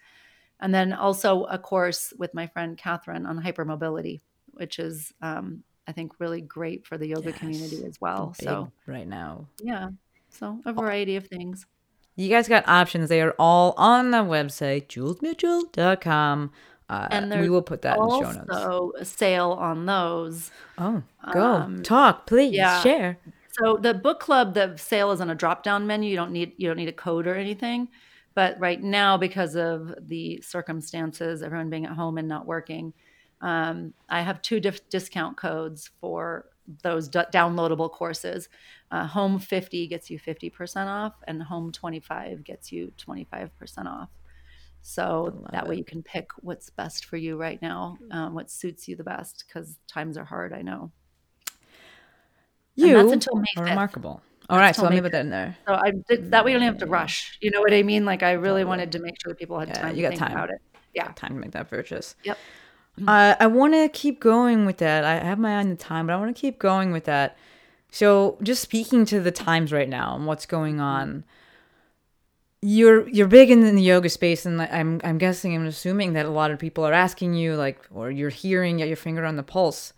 [0.61, 4.21] and then also a course with my friend Kathryn on hypermobility,
[4.53, 8.35] which is um, I think really great for the yoga community as well.
[8.41, 9.47] So right now.
[9.63, 9.89] yeah,
[10.31, 11.67] so a variety of things.
[12.17, 13.09] You guys got options.
[13.09, 16.53] They are all on the website, julesmitchell.com.
[16.89, 18.51] Uh, And we will put that in the show notes.
[18.51, 20.51] Also, a sale on those.
[20.79, 21.41] Oh, go.
[21.43, 22.55] um, Talk, please.
[22.55, 22.81] yeah.
[22.83, 23.19] Share.
[23.59, 26.11] So the book club, the sale is on a drop down menu.
[26.11, 27.89] You don't need you don't need a code or anything.
[28.35, 32.93] But right now, because of the circumstances, everyone being at home and not working,
[33.41, 36.47] um, I have two diff- discount codes for
[36.83, 38.49] those d- downloadable courses.
[38.91, 44.09] Uh, Home 50 gets you 50% off, and Home 25 gets you 25% off.
[44.83, 48.87] So that way you can pick what's best for you right now, um, what suits
[48.87, 50.91] you the best, because times are hard, I know.
[52.77, 53.71] And You that's until May are 5th.
[53.71, 54.21] remarkable.
[54.51, 55.57] All right, so I'll put that in there.
[55.67, 57.39] So I did that way you don't have to rush.
[57.41, 58.05] You know what I mean?
[58.05, 60.09] Like I really wanted to make sure that people had Yeah, time you to got
[60.11, 60.33] think time.
[60.33, 60.61] about it.
[60.95, 61.11] Yeah.
[61.17, 62.15] Time to make that purchase.
[62.25, 62.39] Yep.
[63.09, 65.05] Uh, I want to keep going with that.
[65.05, 67.37] I have my eye on the time, but I want to keep going with that.
[67.91, 71.25] So, just speaking to the times right now and what's going on,
[72.63, 76.31] you're you're big in the yoga space, and I'm I'm guessing, I'm assuming that a
[76.31, 79.43] lot of people are asking you, like, or you're hearing, get your finger on the
[79.43, 79.93] pulse.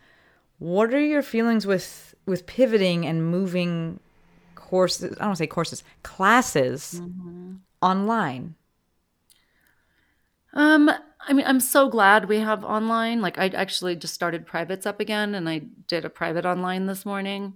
[0.59, 4.01] What are your feelings with with pivoting and moving
[4.69, 5.13] courses?
[5.13, 7.01] I don't want to say courses, classes
[7.83, 8.55] online.
[10.53, 10.91] Um
[11.29, 13.21] I mean I'm so glad we have online.
[13.21, 17.05] Like I actually just started privates up again and I did a private online this
[17.05, 17.55] morning.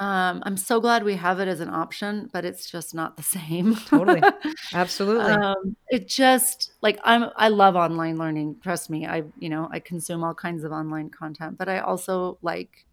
[0.00, 3.22] Um I'm so glad we have it as an option, but it's just not the
[3.38, 3.74] same.
[3.76, 4.22] Totally,
[4.74, 5.32] absolutely.
[5.32, 8.56] um, it just like I'm I love online learning.
[8.62, 12.38] Trust me, I you know I consume all kinds of online content, but I also
[12.42, 12.84] like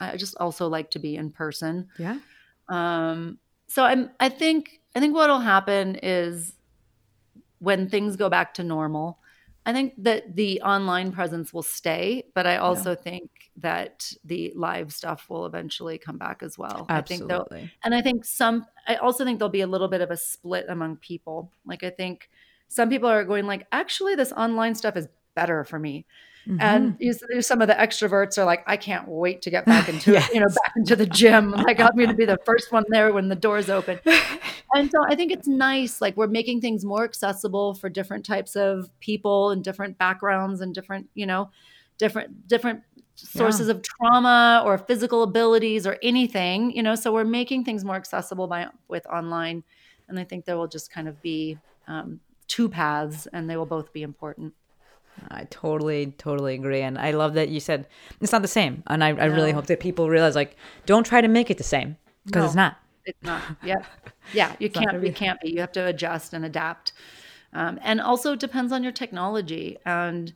[0.00, 1.88] I just also like to be in person.
[1.98, 2.18] yeah.
[2.68, 6.54] Um, so I'm I think I think what'll happen is
[7.58, 9.18] when things go back to normal,
[9.64, 14.92] I think that the online presence will stay, but I also think that the live
[14.92, 16.86] stuff will eventually come back as well.
[16.88, 17.70] I Absolutely.
[17.84, 20.66] and I think some I also think there'll be a little bit of a split
[20.68, 21.52] among people.
[21.64, 22.28] Like I think
[22.68, 26.06] some people are going like, actually this online stuff is better for me.
[26.48, 26.60] Mm-hmm.
[26.60, 30.16] And you some of the extroverts are like, I can't wait to get back into
[30.16, 31.54] it, you know, back into the gym.
[31.62, 34.00] Like I'm going to be the first one there when the doors open.
[34.74, 36.00] and so I think it's nice.
[36.00, 40.74] Like we're making things more accessible for different types of people and different backgrounds and
[40.74, 41.50] different, you know,
[41.98, 42.82] different different
[43.14, 46.94] sources of trauma or physical abilities or anything, you know.
[46.96, 49.62] So we're making things more accessible by with online,
[50.08, 53.66] and I think there will just kind of be um, two paths, and they will
[53.66, 54.54] both be important.
[55.30, 56.82] I totally, totally agree.
[56.82, 57.86] And I love that you said
[58.20, 58.82] it's not the same.
[58.86, 61.64] And I, I really hope that people realize, like, don't try to make it the
[61.64, 61.96] same
[62.26, 62.76] because it's not.
[63.04, 63.42] It's not.
[63.64, 63.84] Yeah,
[64.32, 64.54] yeah.
[64.58, 65.00] You can't.
[65.00, 65.50] be- You can't be.
[65.50, 66.92] You have to adjust and adapt.
[67.52, 70.32] Um, and also it depends on your technology and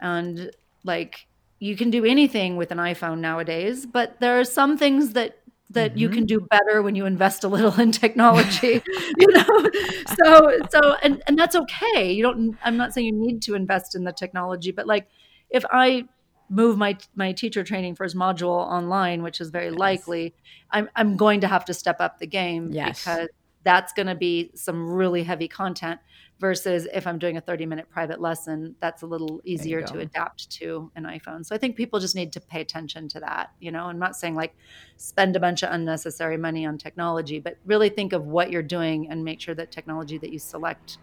[0.00, 0.50] and
[0.84, 1.26] like
[1.58, 5.38] you can do anything with an iPhone nowadays, but there are some things that
[5.70, 6.14] that you Mm-hmm.
[6.14, 8.82] can do better when you invest a little in technology
[9.16, 9.70] you know
[10.06, 13.94] so so and and that's okay you don't i'm not saying you need to invest
[13.94, 15.08] in the technology but like
[15.50, 16.04] if i
[16.48, 20.34] move my my teacher training first module online which is very likely
[20.70, 22.82] i'm i'm going to have to step up the game Yes.
[22.82, 23.28] because
[23.66, 25.98] that's going to be some really heavy content
[26.38, 30.48] versus if i'm doing a 30 minute private lesson that's a little easier to adapt
[30.50, 33.72] to an iphone so i think people just need to pay attention to that you
[33.72, 34.54] know i'm not saying like
[34.96, 39.10] spend a bunch of unnecessary money on technology but really think of what you're doing
[39.10, 40.98] and make sure that technology that you select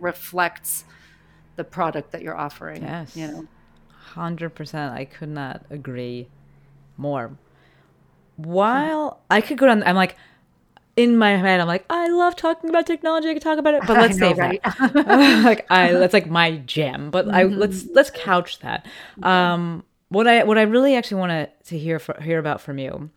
[0.00, 0.84] reflects
[1.56, 3.16] the product that you're offering Yes.
[3.16, 3.46] you know
[4.14, 4.92] 100%.
[4.92, 6.28] I could not agree
[6.96, 7.36] more.
[8.36, 10.16] While I could go down, I'm like,
[10.96, 13.28] in my head, I'm like, I love talking about technology.
[13.28, 14.62] I could talk about it, but let's know, save right?
[14.62, 15.42] that.
[15.44, 17.10] like I, that's like my jam.
[17.10, 18.86] But I let's let's couch that.
[19.22, 22.78] Um, what I what I really actually want to to hear for, hear about from
[22.78, 23.10] you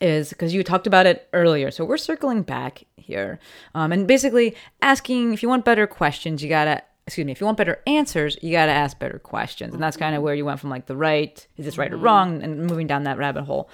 [0.00, 1.70] is because you talked about it earlier.
[1.70, 3.38] So we're circling back here,
[3.74, 6.82] um, and basically asking if you want better questions, you gotta.
[7.06, 7.32] Excuse me.
[7.32, 10.34] If you want better answers, you gotta ask better questions, and that's kind of where
[10.34, 13.18] you went from like the right, is this right or wrong, and moving down that
[13.18, 13.68] rabbit hole.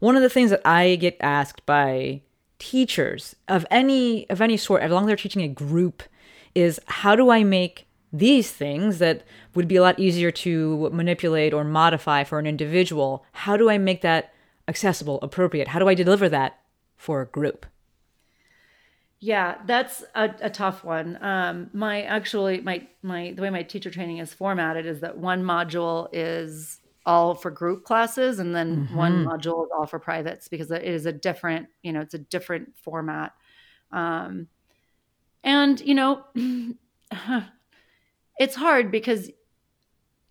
[0.00, 2.20] One of the things that I get asked by
[2.58, 6.02] teachers of any of any sort, as long as they're teaching a group,
[6.54, 11.52] is how do I make these things that would be a lot easier to manipulate
[11.52, 13.24] or modify for an individual?
[13.32, 14.32] How do I make that
[14.68, 15.68] accessible, appropriate?
[15.68, 16.60] How do I deliver that
[16.96, 17.66] for a group?
[19.20, 21.18] Yeah, that's a, a tough one.
[21.22, 25.42] Um, my actually my my the way my teacher training is formatted is that one
[25.42, 30.70] module is all for group classes and then one module is all for privates because
[30.70, 33.32] it is a different you know it's a different format.
[33.92, 34.48] Um,
[35.42, 36.24] and you know
[38.38, 39.30] it's hard because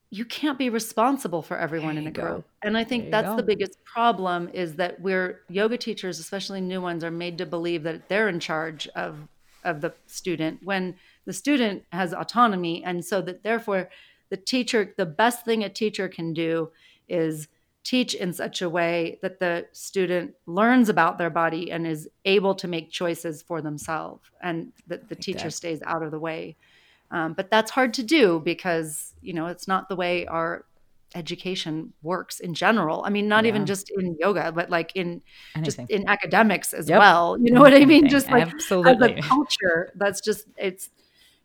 [0.09, 2.21] you can't be responsible for everyone in a go.
[2.21, 2.45] group.
[2.61, 3.35] And I think that's go.
[3.35, 7.81] the biggest problem is that we're yoga teachers, especially new ones, are made to believe
[7.81, 9.27] that they're in charge of
[9.63, 10.95] of the student when
[11.25, 13.89] the student has autonomy and so that therefore
[14.29, 16.69] the teacher the best thing a teacher can do
[17.07, 17.47] is
[17.83, 22.55] teach in such a way that the student learns about their body and is able
[22.55, 25.51] to make choices for themselves and that the teacher that.
[25.51, 26.55] stays out of the way
[27.11, 30.65] um, but that's hard to do because you know it's not the way our
[31.15, 33.49] education works in general i mean not Yeah.
[33.49, 35.21] even just in yoga but like in
[35.55, 35.85] Anything.
[35.85, 36.99] just in academics as Yep.
[36.99, 39.13] well you know what i mean just like Absolutely.
[39.13, 40.89] as a culture that's just it's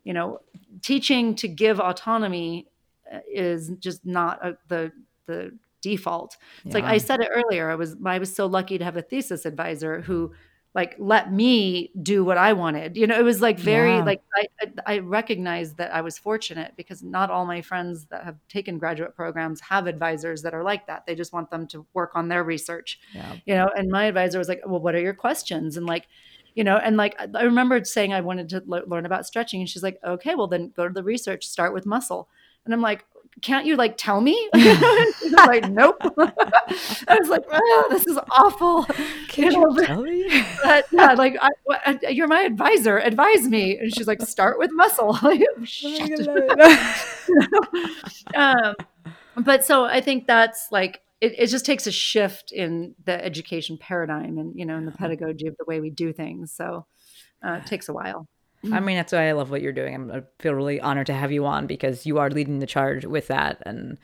[0.05, 0.41] you know
[0.83, 2.69] teaching to give autonomy
[3.13, 4.93] uh, is just not a, the
[5.27, 6.37] the default.
[6.65, 9.03] It's like i said it earlier i was i was so lucky to have a
[9.03, 10.33] thesis advisor who
[10.75, 12.97] like let me do what i wanted.
[12.97, 14.05] You know it was like very Yeah.
[14.05, 18.25] like I, I i recognized that i was fortunate because not all my friends that
[18.25, 21.07] have taken graduate programs have advisors that are like that.
[21.07, 22.99] They just want them to work on their research.
[23.15, 23.37] Yeah.
[23.47, 25.77] you know and my advisor was like well what are your questions?
[25.77, 26.09] And like
[26.59, 29.69] you know and like i remember saying i wanted to le- learn about stretching and
[29.71, 32.29] she's like okay well then go to the research start with muscle.
[32.65, 33.05] And i'm like
[33.41, 34.35] can't you like tell me?
[34.57, 35.97] She's like nope.
[36.03, 38.85] I was like oh, this is awful.
[39.29, 40.45] Can You know, you tell me?
[40.65, 43.79] but yeah like I, what- uh, you're my advisor advise me.
[43.79, 45.17] And she's like start with muscle.
[45.23, 45.57] Like, Oh
[48.35, 48.75] um,
[49.45, 53.77] but so I think that's like it, it just takes a shift in the education
[53.79, 56.53] paradigm and you know in the pedagogy of the way we do things.
[56.53, 56.87] So
[57.45, 58.27] uh, it takes a while.
[58.73, 59.95] I mean, that's why I love what you're doing.
[59.95, 63.05] I'm, I feel really honored to have you on because you are leading the charge
[63.05, 63.99] with that and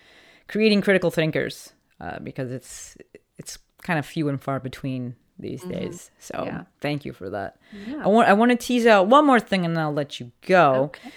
[0.48, 1.72] creating critical thinkers.
[2.00, 2.96] Uh, because it's
[3.38, 6.10] it's kind of few and far between these days.
[6.18, 6.46] So Mm-hmm.
[6.46, 6.62] Yeah.
[6.80, 7.56] thank you for that.
[8.00, 10.30] I want I want to tease out one more thing and then I'll let you
[10.42, 10.84] go.
[10.84, 11.10] Okay.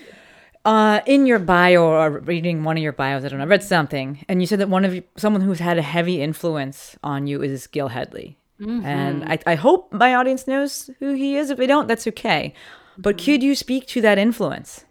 [0.68, 3.64] Uh, in your bio or reading one of your bios, I don't know, I read
[3.64, 7.26] something, and you said that one of you, someone who's had a heavy influence on
[7.26, 8.38] you is Gil Hedley.
[8.60, 11.52] And I, I hope my audience knows who he is.
[11.52, 12.54] If they don't, that's okay.
[12.98, 14.84] But could you speak to that influence?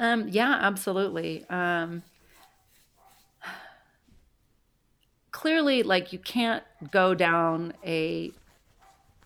[0.00, 1.44] Um, yeah, absolutely.
[1.48, 2.02] Um,
[5.30, 8.32] clearly, like you can't go down a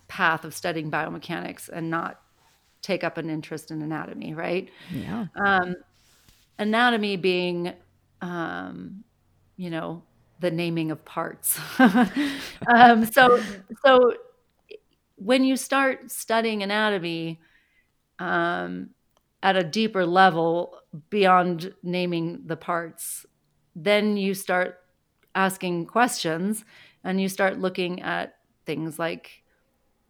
[0.08, 2.20] path of studying biomechanics and not
[2.82, 4.68] take up an interest in anatomy, right?
[4.92, 5.26] Yeah.
[5.36, 5.76] Um,
[6.58, 7.72] anatomy being
[8.20, 9.04] um
[9.56, 10.02] you know
[10.40, 11.58] the naming of parts
[12.66, 13.40] um so
[13.84, 14.12] so
[15.16, 17.40] when you start studying anatomy
[18.18, 18.90] um
[19.42, 20.78] at a deeper level
[21.10, 23.24] beyond naming the parts
[23.76, 24.80] then you start
[25.34, 26.64] asking questions
[27.04, 28.34] and you start looking at
[28.66, 29.42] things like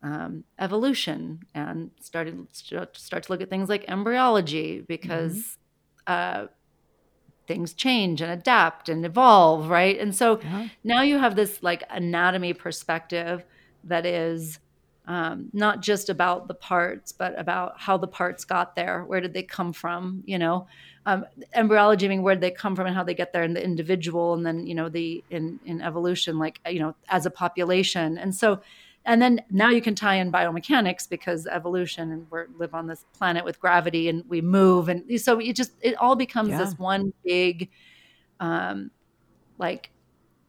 [0.02, 5.58] um, evolution and started start start to look at things like embryology because
[6.06, 6.46] uh,
[7.46, 9.98] things change and adapt and evolve, right?
[9.98, 10.36] And so
[10.84, 13.44] now you have this like anatomy perspective
[13.84, 14.60] that is
[15.06, 19.04] um, not just about the parts, but about how the parts got there.
[19.04, 20.22] Where did they come from?
[20.26, 20.66] You know,
[21.06, 21.24] um,
[21.54, 24.34] embryology being where did they come from and how they get there in the individual,
[24.34, 28.18] and then you know the in in evolution, like you know as a population.
[28.18, 28.60] And so
[29.08, 33.04] and then now you can tie in biomechanics because evolution and we live on this
[33.16, 36.58] planet with gravity and we move and so it just it all becomes Yeah.
[36.58, 37.70] this one big
[38.38, 38.90] um
[39.58, 39.90] like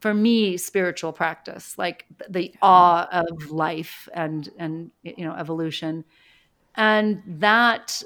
[0.02, 6.04] for me spiritual practice like the awe of life and and you know evolution
[6.76, 8.04] and that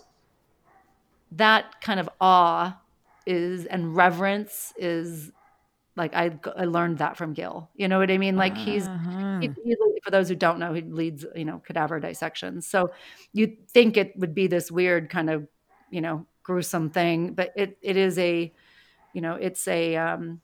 [1.32, 2.80] that kind of awe
[3.26, 5.32] is and reverence is
[5.96, 7.70] like I, I learned that from Gil.
[7.76, 8.36] You know what I mean?
[8.36, 9.33] Like he's Uh-huh.
[9.44, 12.68] He, he, for those who don't know, he leads you know cadaver dissections.
[12.68, 12.92] So
[13.32, 15.48] you'd think it would be this weird kind of
[15.90, 18.52] you know gruesome thing, but it it is a
[19.14, 20.42] you know it's a um,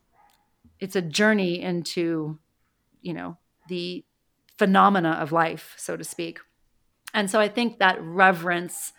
[0.79, 2.39] it's a journey into
[3.01, 3.37] you know
[3.67, 4.03] the
[4.57, 6.39] phenomena of life, so to speak.
[7.13, 8.93] And so I think that reverence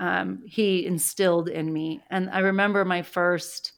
[0.00, 2.02] um, he instilled in me.
[2.10, 3.72] And I remember my first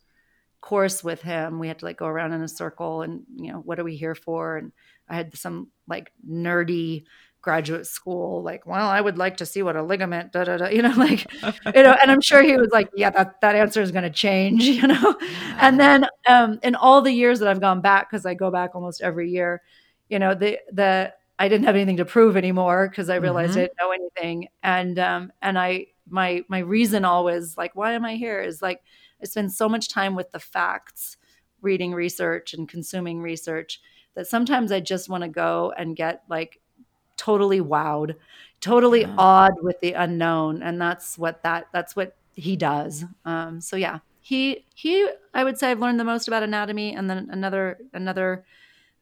[0.61, 1.59] course with him.
[1.59, 3.97] We had to like go around in a circle and, you know, what are we
[3.97, 4.57] here for?
[4.57, 4.73] And
[5.09, 7.05] I had some like nerdy
[7.43, 10.67] graduate school, like, well, I would like to see what a ligament, da da da,
[10.71, 11.31] you know, like,
[11.75, 14.11] you know, and I'm sure he was like, yeah, that, that answer is going to
[14.11, 15.17] change, you know?
[15.61, 18.75] And then um, in all the years that I've gone back, because I go back
[18.75, 19.63] almost every year,
[20.09, 23.59] you know, the, the, I didn't have anything to prove anymore because I realized Mhm.
[23.59, 24.49] I didn't know anything.
[24.65, 28.83] And, um, and I, my, my reason always like, why am I here is like,
[29.23, 31.17] I spend so much time with the facts,
[31.63, 33.81] reading research and consuming research
[34.17, 36.61] that sometimes I just want to go and get like
[37.17, 38.17] totally wowed,
[38.61, 39.15] totally Yeah.
[39.19, 40.63] awed with the unknown.
[40.63, 43.05] And that's what that, that's what he does.
[43.25, 47.09] Um, so yeah, he he I would say I've learned the most about anatomy, and
[47.09, 48.45] then another another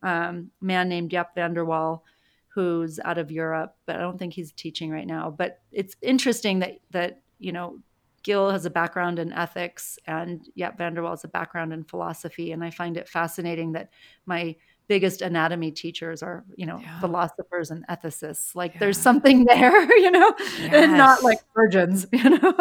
[0.03, 2.05] um, man named Jaap van der Wal,
[2.49, 5.31] who's out of Europe, but I don't think he's teaching right now.
[5.31, 7.79] But it's interesting that that you know
[8.23, 11.85] Gil has a background in ethics, and Jaap van der Wal has a background in
[11.85, 13.91] philosophy, and I find it fascinating that
[14.27, 14.57] my
[14.89, 17.01] biggest anatomy teachers are you know Yeah.
[17.01, 18.81] philosophers and ethicists like Yeah.
[18.81, 22.53] there's something there you know and not like virgins you know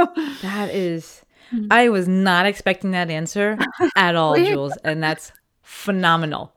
[0.41, 1.21] That is,
[1.53, 1.67] Mm.
[1.69, 3.57] I was not expecting that answer
[3.95, 6.53] at all, Jules, and that's phenomenal.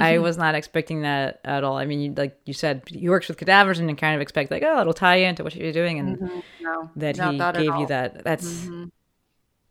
[0.00, 1.76] I was not expecting that at all.
[1.76, 4.50] I mean, you, like you said, he works with cadavers, and you kind of expect
[4.50, 6.18] like, oh, it'll tie into what you're doing, and
[6.62, 8.24] no that he gave you that.
[8.24, 8.90] That's Mhm.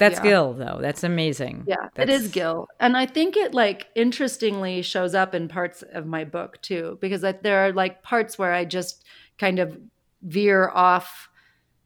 [0.01, 0.21] That's Yeah.
[0.21, 0.79] skill, though.
[0.81, 1.63] That's amazing.
[1.67, 5.81] Yeah, it That's- is Gil, and I think it like interestingly shows up in parts
[5.93, 9.05] of my book too, because like, there are like parts where I just
[9.39, 9.77] kind of
[10.21, 11.29] veer off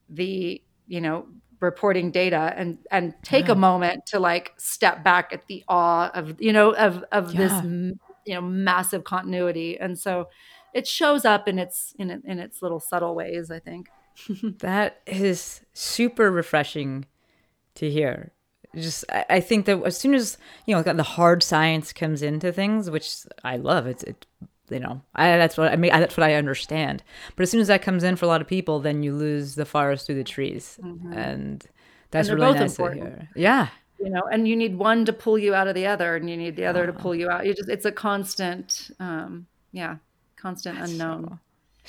[0.10, 1.28] the you know
[1.62, 6.40] reporting data and and take a moment to like step back at the awe of
[6.42, 7.60] you know of of this Yeah.
[7.60, 10.30] m- you know massive continuity, and so
[10.74, 13.50] it shows up in its in in its little subtle ways.
[13.52, 13.88] I think.
[14.60, 17.06] That is super refreshing
[17.76, 18.32] to hear.
[18.76, 22.52] Just, I, I think that as soon as you know the hard science comes into
[22.52, 24.26] things, which I love, it's it,
[24.70, 25.92] you know, I that's what I mean.
[25.92, 27.04] That's what I understand.
[27.36, 29.56] But as soon as that comes in for a lot of people, then you lose
[29.56, 31.66] the forest through the trees, and
[32.12, 33.04] that's they're really both nice important.
[33.04, 33.30] to hear.
[33.36, 33.68] Yeah,
[34.00, 36.38] you know and you need one to pull you out of the other and you
[36.38, 39.96] need the other to pull you out you just it's a constant um yeah
[40.36, 41.40] constant unknown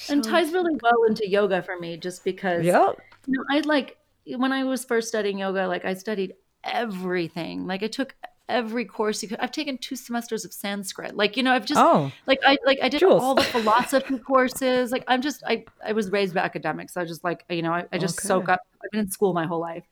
[0.08, 2.98] and ties really well into yoga for me just because yep.
[3.26, 3.95] you know i like
[4.26, 7.66] when i was first studying yoga like i studied everything.
[7.66, 8.14] Like i took
[8.48, 9.38] every course you could.
[9.40, 11.16] I've taken two semesters of sanskrit.
[11.16, 13.22] Like you know i've just Oh, like i like i did Jules.
[13.22, 14.92] all the philosophy courses.
[14.92, 16.94] Like i'm just i i was raised by academics.
[16.94, 18.26] So i just like you know i, I just Okay.
[18.26, 18.60] soak up.
[18.84, 19.84] I've been in school my whole life.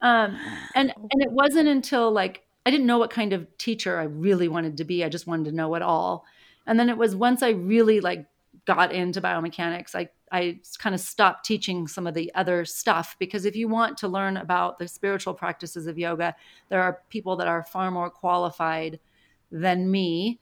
[0.00, 0.40] Um
[0.74, 4.48] and and it wasn't until like i didn't know what kind of teacher i really
[4.48, 5.04] wanted to be.
[5.04, 6.24] I just wanted to know it all.
[6.66, 8.26] And then it was once i really like
[8.64, 13.44] got into biomechanics i i kind of stopped teaching some of the other stuff because
[13.44, 16.34] if you want to learn about the spiritual practices of yoga
[16.68, 18.98] there are people that are far more qualified
[19.50, 20.38] than me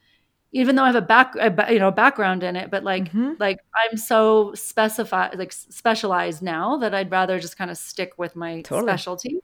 [0.51, 1.35] even though i have a back
[1.69, 3.39] you know background in it but like Mhm.
[3.39, 3.59] like
[3.89, 8.61] i'm so specified like specialized now that i'd rather just kind of stick with my
[8.61, 8.87] Totally.
[8.89, 9.39] specialty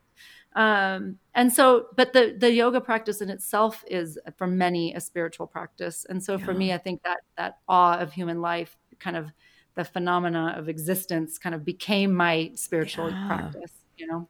[0.56, 5.48] um and so but the the yoga practice in itself is for many a spiritual
[5.48, 9.28] practice and so for me i think that that awe of human life kind of
[9.76, 13.28] the phenomena of existence kind of became my spiritual Yeah.
[13.28, 14.28] practice you know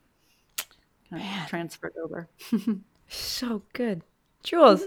[1.09, 2.29] kind of transferred over
[3.09, 4.01] so good,
[4.43, 4.83] Jules.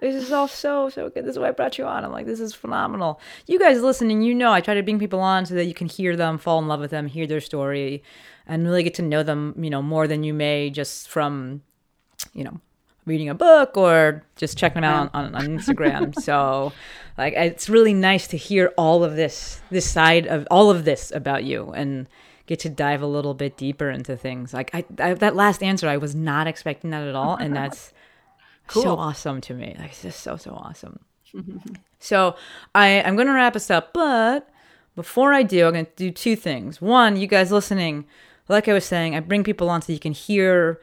[0.00, 1.24] This is all so so good.
[1.24, 2.04] This is why I brought you on.
[2.04, 3.20] I'm like, this is phenomenal.
[3.46, 5.86] You guys listening, you know, I try to bring people on so that you can
[5.88, 8.02] hear them, fall in love with them, hear their story,
[8.46, 9.54] and really get to know them.
[9.58, 11.62] You know, more than you may just from,
[12.32, 12.60] you know,
[13.06, 16.14] reading a book or just checking them out on, on, on Instagram.
[16.22, 16.72] so,
[17.18, 21.12] like, it's really nice to hear all of this, this side of all of this
[21.12, 22.08] about you, and
[22.46, 24.52] get to dive a little bit deeper into things.
[24.54, 27.92] Like, I, I that last answer, I was not expecting that at all, and that's
[28.68, 29.76] so awesome to me.
[29.78, 31.00] Like, it's just so so awesome.
[31.98, 32.36] so,
[32.74, 34.48] I I'm gonna wrap us up, but
[34.94, 36.80] before I do, I'm going to do two things.
[36.80, 38.06] One, you guys listening,
[38.48, 40.80] like I was saying, I bring people on so you can hear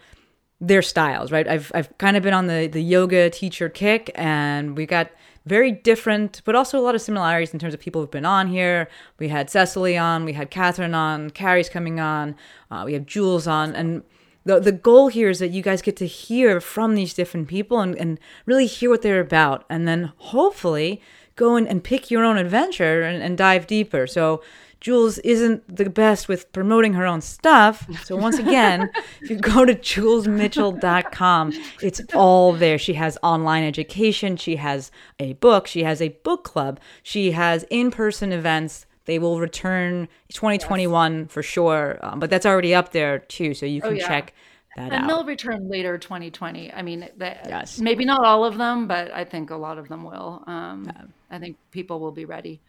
[0.62, 1.47] their styles, right?
[1.47, 5.09] I've I've kind of been on the the yoga teacher kick, and we got
[5.45, 8.47] very different, but also a lot of similarities in terms of people who've been on
[8.47, 8.88] here.
[9.18, 12.36] We had Cecily on, we had Kathryn on, Carrie's coming on,
[12.70, 14.03] uh, we have Jules on, and
[14.45, 17.80] the the goal here is that you guys get to hear from these different people
[17.80, 21.01] and, and really hear what they're about, and then hopefully
[21.36, 24.05] go in and pick your own adventure and, and dive deeper.
[24.05, 24.43] So
[24.82, 27.88] Jules isn't the best with promoting her own stuff.
[28.03, 28.89] So once again,
[29.21, 32.77] if you go to julesmitchell.com, it's all there.
[32.79, 37.63] She has online education, she has a book, she has a book club, she has
[37.69, 38.88] in-person events.
[39.05, 43.82] They will return 2021 for sure, um, but that's already up there too, so you
[43.82, 44.07] can yeah.
[44.07, 44.34] check
[44.75, 45.07] that and out.
[45.07, 47.79] they'll return later 2020 i mean they, Yes.
[47.79, 50.89] maybe not all of them but i think a lot of them will um
[51.29, 52.61] i think people will be ready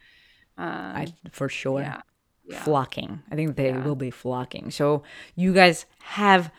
[0.58, 1.80] I, um, for sure.
[1.80, 2.02] yeah
[2.44, 2.62] yeah.
[2.62, 3.22] Flocking.
[3.30, 4.70] I think they will be flocking.
[4.70, 5.02] So
[5.34, 6.52] you guys have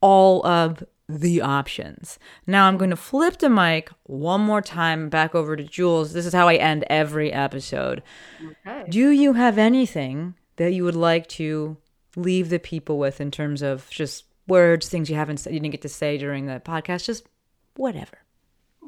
[0.00, 2.18] all of the options.
[2.46, 6.12] Now I'm going to flip the mic one more time back over to Jules.
[6.12, 8.02] This is how I end every episode.
[8.66, 8.84] Okay.
[8.90, 11.76] Do you have anything that you would like to
[12.16, 15.72] leave the people with in terms of just words, things you haven't said, you didn't
[15.72, 17.26] get to say during the podcast, just
[17.76, 18.18] whatever.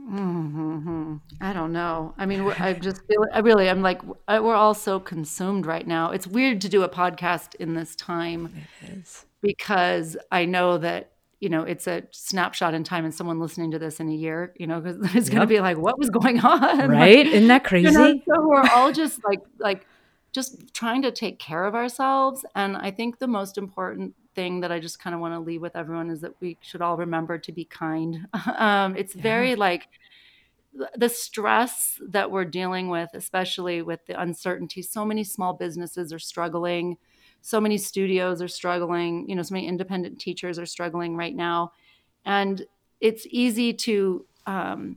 [0.08, 1.16] Mm-hmm, mm-hmm.
[1.40, 2.14] I don't know.
[2.18, 6.10] I mean, I just feel, I really, I'm like, we're all so consumed right now.
[6.10, 8.52] It's weird to do a podcast in this time
[9.40, 13.78] because I know that you know, it's a snapshot in time and someone listening to
[13.78, 16.38] this in a year, you know, because it's going to be like, what was going
[16.44, 16.90] on?
[16.90, 17.24] Right?
[17.24, 17.86] Like, Isn't that crazy?
[17.86, 19.86] you know, so we're all just like, like,
[20.32, 22.44] just trying to take care of ourselves.
[22.54, 25.60] And I think the most important thing that I just kind of want to leave
[25.60, 28.26] with everyone is that we should all remember to be kind.
[28.56, 29.88] um, it's very like,
[30.94, 36.18] the stress that we're dealing with, especially with the uncertainty, so many small businesses are
[36.20, 36.96] struggling
[37.42, 41.72] so many studios are struggling you know so many independent teachers are struggling right now
[42.24, 42.66] and
[43.00, 44.96] it's easy to um,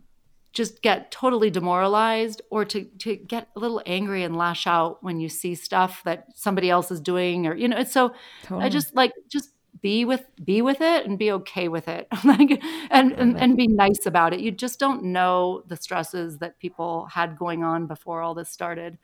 [0.53, 5.19] just get totally demoralized or to, to get a little angry and lash out when
[5.19, 8.65] you see stuff that somebody else is doing or you know it's so Totally.
[8.65, 9.49] i just like just
[9.81, 13.67] be with be with it and be okay with it like and, and and be
[13.67, 18.21] nice about it you just don't know the stresses that people had going on before
[18.21, 18.97] all this started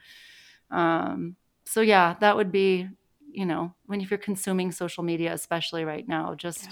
[0.72, 1.36] um
[1.66, 2.88] so yeah that would be
[3.32, 6.70] you know, when if you're consuming social media, especially right now, just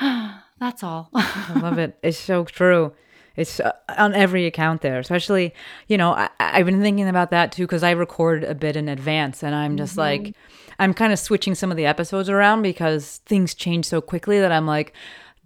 [0.00, 1.10] that's all.
[1.14, 1.98] I love it.
[2.02, 2.92] It's so true.
[3.36, 5.54] It's uh, on every account there, especially,
[5.88, 8.88] you know, I, I've been thinking about that too because I record a bit in
[8.88, 10.34] advance and I'm just like,
[10.78, 14.52] I'm kind of switching some of the episodes around because things change so quickly that
[14.52, 14.92] I'm like,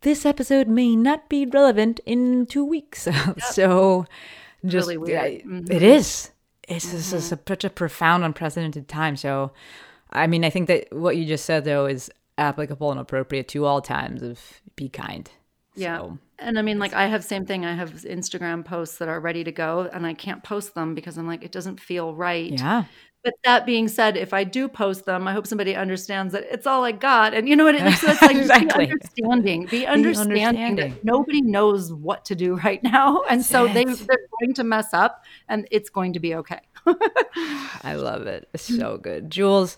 [0.00, 3.06] this episode may not be relevant in two weeks.
[3.50, 4.04] so
[4.64, 5.20] just, really weird.
[5.22, 5.70] I- Mhm.
[5.70, 6.30] it is.
[6.68, 9.16] It's just a- such a profound, unprecedented time.
[9.16, 9.52] So,
[10.10, 13.64] I mean, I think that what you just said though is applicable and appropriate to
[13.64, 15.30] all times of be kind.
[15.76, 15.98] Yeah.
[15.98, 17.64] So, And I mean, like, I have same thing.
[17.64, 21.16] I have Instagram posts that are ready to go, and I can't post them because
[21.18, 22.52] I'm like, it doesn't feel right.
[22.52, 22.84] yeah.
[23.24, 26.64] But that being said, if I do post them, I hope somebody understands that it's
[26.64, 27.34] all I got.
[27.34, 27.74] And you know what?
[27.74, 28.86] It, so it's like Exactly.
[28.86, 29.66] be understanding.
[29.66, 30.90] Be understanding, understanding.
[30.90, 34.94] that nobody knows what to do right now, and so they they're going to mess
[34.94, 36.60] up, and it's going to be okay.
[37.82, 38.48] I love it.
[38.54, 39.28] It's so good.
[39.28, 39.76] Jules,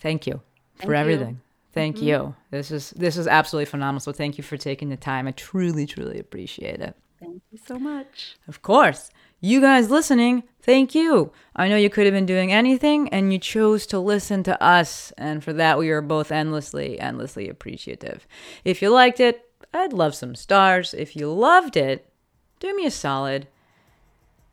[0.00, 0.40] thank you
[0.80, 0.94] for you.
[0.98, 1.40] everything.
[1.78, 2.06] Thank mm-hmm.
[2.06, 2.34] you.
[2.50, 4.00] This is this is absolutely phenomenal.
[4.00, 5.26] So thank you for taking the time.
[5.26, 6.96] I truly, truly appreciate it.
[7.20, 8.36] Thank you so much.
[8.46, 9.10] Of course.
[9.40, 11.32] You guys listening, thank you.
[11.54, 15.12] I know you could have been doing anything and you chose to listen to us.
[15.16, 18.26] And for that, we are both endlessly, endlessly appreciative.
[18.64, 20.92] If you liked it, I'd love some stars.
[20.92, 22.12] If you loved it,
[22.58, 23.46] do me a solid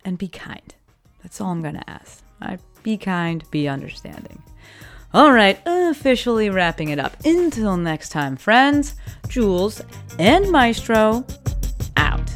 [0.03, 0.75] and be kind.
[1.23, 2.23] That's all I'm going to ask.
[2.39, 2.59] Right?
[2.83, 4.43] Be kind, be understanding.
[5.15, 7.15] All right, officially wrapping it up.
[7.23, 8.95] Until next time, friends,
[9.29, 9.81] Jules,
[10.19, 11.25] and Maestro
[11.95, 12.29] out.